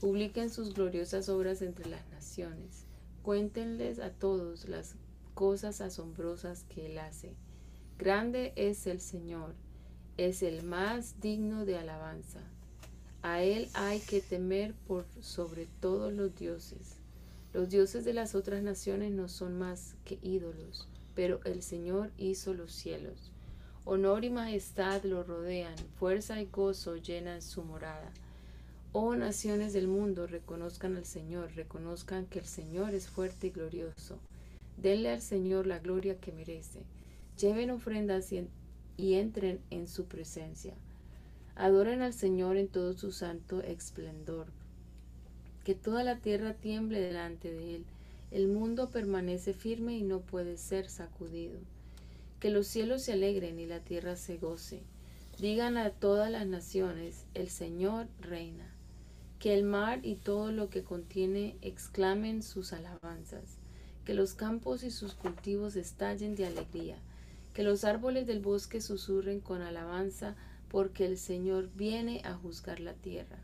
[0.00, 2.86] Publiquen sus gloriosas obras entre las naciones.
[3.22, 4.96] Cuéntenles a todos las
[5.34, 7.34] cosas asombrosas que Él hace.
[7.98, 9.54] Grande es el Señor,
[10.16, 12.40] es el más digno de alabanza.
[13.22, 16.96] A Él hay que temer por sobre todos los dioses.
[17.52, 22.54] Los dioses de las otras naciones no son más que ídolos, pero el Señor hizo
[22.54, 23.30] los cielos.
[23.84, 28.10] Honor y majestad lo rodean, fuerza y gozo llenan su morada.
[28.92, 34.18] Oh naciones del mundo, reconozcan al Señor, reconozcan que el Señor es fuerte y glorioso.
[34.76, 36.80] Denle al Señor la gloria que merece.
[37.38, 38.48] Lleven ofrendas y,
[38.96, 40.74] y entren en su presencia.
[41.56, 44.46] Adoren al Señor en todo su santo esplendor.
[45.64, 47.84] Que toda la tierra tiemble delante de Él.
[48.30, 51.58] El mundo permanece firme y no puede ser sacudido.
[52.38, 54.82] Que los cielos se alegren y la tierra se goce.
[55.38, 58.72] Digan a todas las naciones, el Señor reina.
[59.38, 63.58] Que el mar y todo lo que contiene exclamen sus alabanzas.
[64.04, 66.98] Que los campos y sus cultivos estallen de alegría.
[67.52, 70.36] Que los árboles del bosque susurren con alabanza
[70.70, 73.38] porque el Señor viene a juzgar la tierra.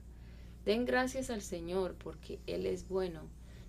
[0.65, 3.23] Den gracias al Señor, porque Él es bueno.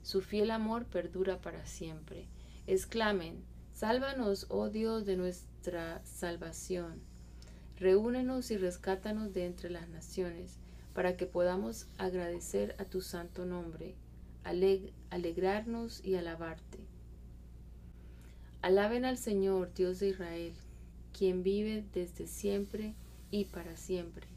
[0.04, 2.28] Su fiel amor perdura para siempre.
[2.68, 3.44] Exclamen,
[3.74, 7.02] Sálvanos, oh Dios, de nuestra salvación.
[7.80, 10.58] Reúnenos y rescátanos de entre las naciones,
[10.94, 13.96] para que podamos agradecer a tu santo nombre,
[15.10, 16.80] alegrarnos y alabarte.
[18.62, 20.54] Alaben al Señor, Dios de Israel,
[21.12, 22.96] quien vive desde siempre
[23.32, 24.28] y para siempre.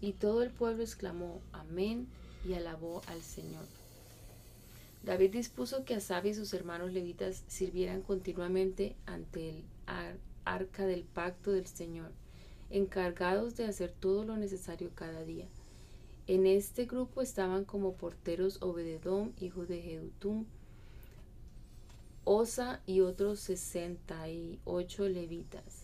[0.00, 2.08] Y todo el pueblo exclamó, Amén,
[2.44, 3.64] y alabó al Señor.
[5.02, 9.64] David dispuso que Asab y sus hermanos levitas sirvieran continuamente ante el
[10.44, 12.12] arca del pacto del Señor,
[12.70, 15.46] encargados de hacer todo lo necesario cada día.
[16.26, 20.44] En este grupo estaban como porteros Obededom, hijo de Jedutum,
[22.24, 25.79] Osa y otros sesenta y ocho levitas.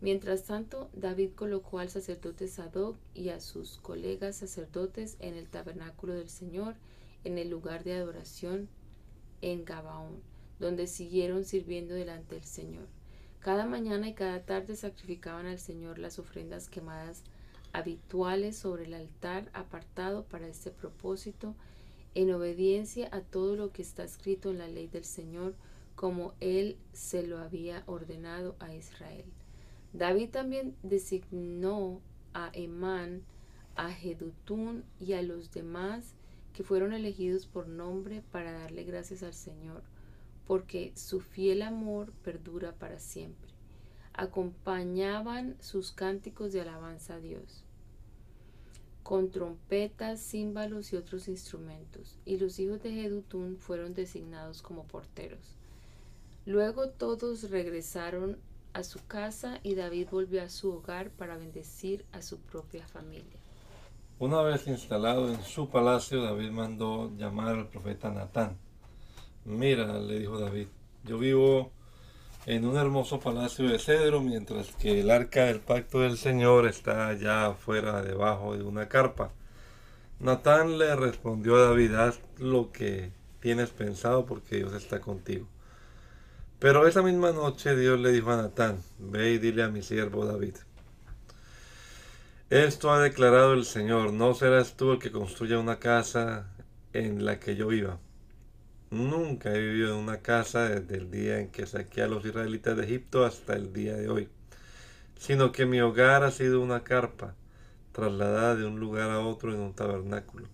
[0.00, 6.14] Mientras tanto, David colocó al sacerdote Sadoc y a sus colegas sacerdotes en el tabernáculo
[6.14, 6.76] del Señor,
[7.22, 8.68] en el lugar de adoración
[9.42, 10.22] en Gabaón,
[10.58, 12.86] donde siguieron sirviendo delante del Señor.
[13.40, 17.22] Cada mañana y cada tarde sacrificaban al Señor las ofrendas quemadas
[17.72, 21.54] habituales sobre el altar apartado para este propósito,
[22.14, 25.54] en obediencia a todo lo que está escrito en la ley del Señor,
[25.94, 29.24] como Él se lo había ordenado a Israel.
[29.92, 32.00] David también designó
[32.32, 33.22] a Emán,
[33.76, 36.14] a Jedutún y a los demás
[36.52, 39.82] que fueron elegidos por nombre para darle gracias al Señor,
[40.46, 43.50] porque su fiel amor perdura para siempre.
[44.12, 47.64] Acompañaban sus cánticos de alabanza a Dios
[49.10, 55.56] con trompetas, címbalos y otros instrumentos, y los hijos de Jedutún fueron designados como porteros.
[56.46, 58.38] Luego todos regresaron
[58.72, 63.38] a su casa y David volvió a su hogar para bendecir a su propia familia.
[64.18, 68.56] Una vez instalado en su palacio, David mandó llamar al profeta Natán.
[69.44, 70.66] Mira, le dijo David,
[71.04, 71.72] yo vivo
[72.46, 77.08] en un hermoso palacio de cedro, mientras que el arca del pacto del Señor está
[77.08, 79.32] allá afuera, debajo de una carpa.
[80.18, 85.46] Natán le respondió a David, haz lo que tienes pensado porque Dios está contigo.
[86.60, 90.26] Pero esa misma noche Dios le dijo a Natán, ve y dile a mi siervo
[90.26, 90.56] David.
[92.50, 96.52] Esto ha declarado el Señor, no serás tú el que construya una casa
[96.92, 97.98] en la que yo viva.
[98.90, 102.76] Nunca he vivido en una casa desde el día en que saqué a los israelitas
[102.76, 104.28] de Egipto hasta el día de hoy,
[105.18, 107.36] sino que mi hogar ha sido una carpa,
[107.92, 110.46] trasladada de un lugar a otro en un tabernáculo.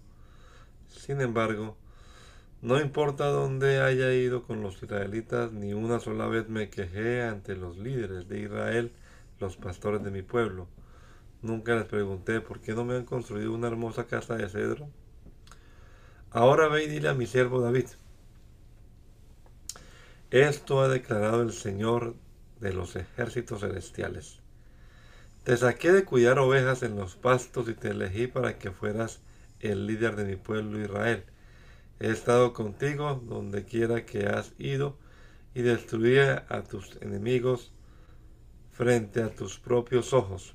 [0.89, 1.77] Sin embargo,
[2.63, 7.55] no importa dónde haya ido con los israelitas, ni una sola vez me quejé ante
[7.55, 8.93] los líderes de Israel,
[9.39, 10.67] los pastores de mi pueblo.
[11.43, 14.89] Nunca les pregunté por qué no me han construido una hermosa casa de cedro.
[16.31, 17.87] Ahora ve y dile a mi siervo David.
[20.31, 22.15] Esto ha declarado el Señor
[22.61, 24.41] de los ejércitos celestiales.
[25.45, 29.21] Te saqué de cuidar ovejas en los pastos y te elegí para que fueras
[29.61, 31.25] el líder de mi pueblo Israel
[32.01, 34.99] He estado contigo donde quiera que has ido
[35.55, 37.73] y destruí a tus enemigos
[38.73, 40.55] frente a tus propios ojos.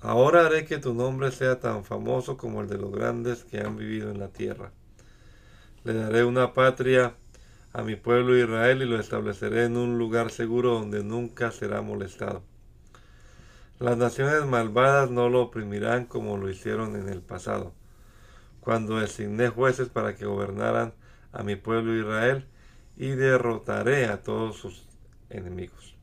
[0.00, 3.76] Ahora haré que tu nombre sea tan famoso como el de los grandes que han
[3.76, 4.70] vivido en la tierra.
[5.82, 7.14] Le daré una patria
[7.72, 12.42] a mi pueblo Israel y lo estableceré en un lugar seguro donde nunca será molestado.
[13.80, 17.72] Las naciones malvadas no lo oprimirán como lo hicieron en el pasado,
[18.68, 20.92] cuando designé jueces para que gobernaran
[21.32, 22.46] a mi pueblo Israel
[22.98, 24.86] y derrotaré a todos sus
[25.30, 25.96] enemigos.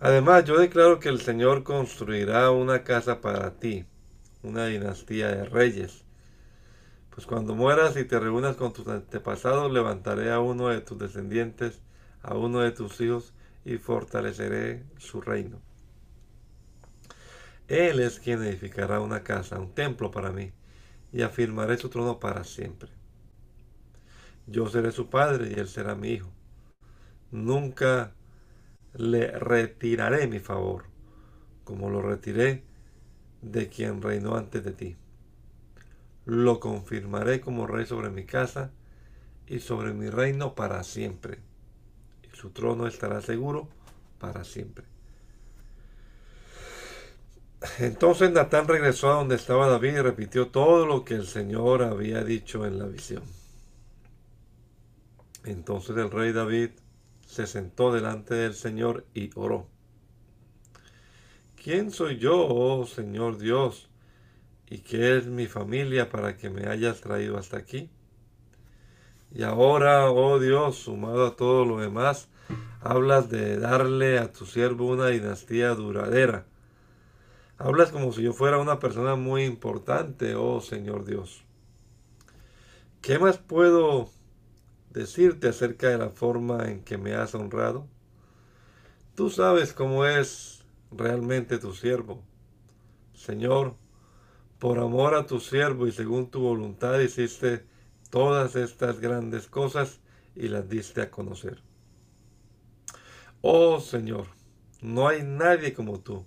[0.00, 3.84] Además, yo declaro que el Señor construirá una casa para ti,
[4.42, 6.02] una dinastía de reyes.
[7.14, 11.80] Pues cuando mueras y te reúnas con tus antepasados, levantaré a uno de tus descendientes,
[12.24, 13.32] a uno de tus hijos,
[13.64, 15.60] y fortaleceré su reino.
[17.68, 20.50] Él es quien edificará una casa, un templo para mí,
[21.12, 22.90] y afirmaré su trono para siempre.
[24.46, 26.30] Yo seré su padre y él será mi hijo.
[27.30, 28.12] Nunca
[28.94, 30.84] le retiraré mi favor,
[31.64, 32.64] como lo retiré
[33.42, 34.96] de quien reinó antes de ti.
[36.26, 38.70] Lo confirmaré como rey sobre mi casa
[39.46, 41.38] y sobre mi reino para siempre,
[42.22, 43.68] y su trono estará seguro
[44.18, 44.89] para siempre.
[47.78, 52.24] Entonces Natán regresó a donde estaba David y repitió todo lo que el Señor había
[52.24, 53.22] dicho en la visión.
[55.44, 56.70] Entonces el rey David
[57.26, 59.66] se sentó delante del Señor y oró.
[61.62, 63.90] ¿Quién soy yo, oh Señor Dios?
[64.68, 67.90] ¿Y qué es mi familia para que me hayas traído hasta aquí?
[69.32, 72.28] Y ahora, oh Dios, sumado a todo lo demás,
[72.80, 76.46] hablas de darle a tu siervo una dinastía duradera.
[77.60, 81.44] Hablas como si yo fuera una persona muy importante, oh Señor Dios.
[83.00, 84.10] ¿Qué más puedo
[84.90, 87.86] decirte acerca de la forma en que me has honrado.
[89.14, 92.22] Tú sabes cómo es realmente tu siervo.
[93.14, 93.76] Señor,
[94.58, 97.64] por amor a tu siervo y según tu voluntad hiciste
[98.10, 100.00] todas estas grandes cosas
[100.34, 101.62] y las diste a conocer.
[103.42, 104.26] Oh Señor,
[104.82, 106.26] no hay nadie como tú,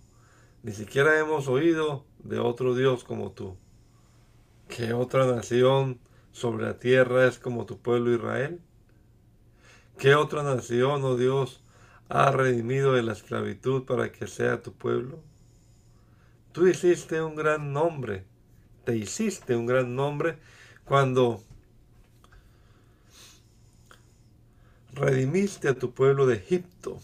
[0.64, 3.58] ni siquiera hemos oído de otro Dios como tú.
[4.70, 6.00] ¿Qué otra nación
[6.32, 8.62] sobre la tierra es como tu pueblo Israel?
[9.98, 11.62] ¿Qué otra nación, oh Dios,
[12.08, 15.20] ha redimido de la esclavitud para que sea tu pueblo?
[16.54, 18.24] Tú hiciste un gran nombre,
[18.86, 20.38] te hiciste un gran nombre
[20.86, 21.44] cuando
[24.94, 27.00] redimiste a tu pueblo de Egipto,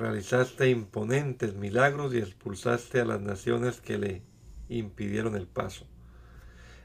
[0.00, 4.22] realizaste imponentes milagros y expulsaste a las naciones que le
[4.68, 5.86] impidieron el paso.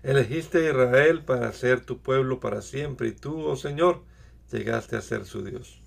[0.03, 4.03] Elegiste a Israel para ser tu pueblo para siempre y tú, oh Señor,
[4.51, 5.81] llegaste a ser su Dios.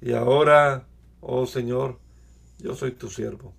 [0.00, 0.86] Y ahora,
[1.20, 1.98] oh Señor,
[2.58, 3.52] yo soy tu siervo.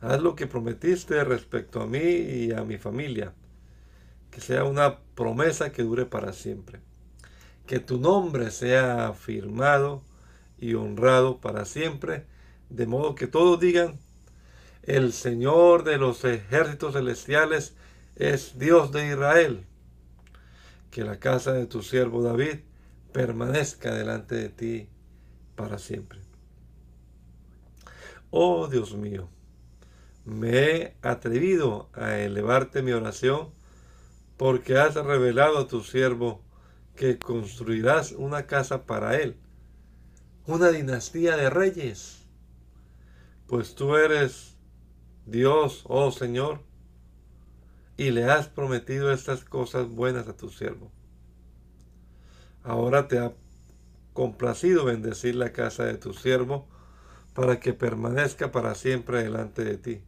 [0.00, 3.34] Haz lo que prometiste respecto a mí y a mi familia.
[4.30, 6.80] Que sea una promesa que dure para siempre.
[7.66, 10.02] Que tu nombre sea afirmado
[10.58, 12.26] y honrado para siempre,
[12.68, 13.98] de modo que todos digan,
[14.82, 17.76] el Señor de los ejércitos celestiales
[18.16, 19.66] es Dios de Israel.
[20.90, 22.60] Que la casa de tu siervo David
[23.12, 24.88] permanezca delante de ti
[25.56, 26.20] para siempre.
[28.30, 29.28] Oh Dios mío,
[30.24, 33.50] me he atrevido a elevarte mi oración
[34.36, 36.42] porque has revelado a tu siervo
[36.96, 39.36] que construirás una casa para él,
[40.46, 42.26] una dinastía de reyes.
[43.46, 44.56] Pues tú eres
[45.26, 46.60] Dios, oh Señor,
[47.96, 50.90] y le has prometido estas cosas buenas a tu siervo.
[52.62, 53.32] Ahora te ha
[54.12, 56.66] complacido bendecir la casa de tu siervo
[57.34, 60.02] para que permanezca para siempre delante de ti.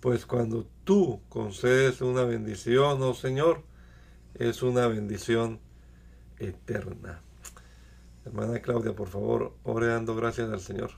[0.00, 3.64] Pues cuando tú concedes una bendición, oh Señor,
[4.34, 5.60] es una bendición
[6.38, 7.22] eterna.
[8.28, 10.90] Hermana Claudia, por favor, ore dando gracias al Señor.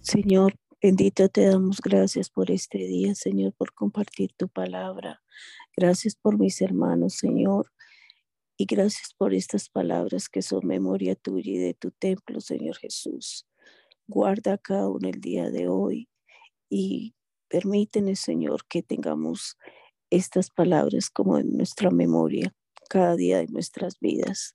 [0.00, 5.22] Señor, Bendito te damos gracias por este día, Señor, por compartir tu palabra.
[5.74, 7.72] Gracias por mis hermanos, Señor.
[8.58, 13.48] Y gracias por estas palabras que son memoria tuya y de tu templo, Señor Jesús.
[14.06, 16.08] Guarda cada uno el día de hoy
[16.68, 17.14] y
[17.48, 19.56] permítenos, Señor, que tengamos
[20.10, 22.54] estas palabras como en nuestra memoria
[22.90, 24.54] cada día de nuestras vidas.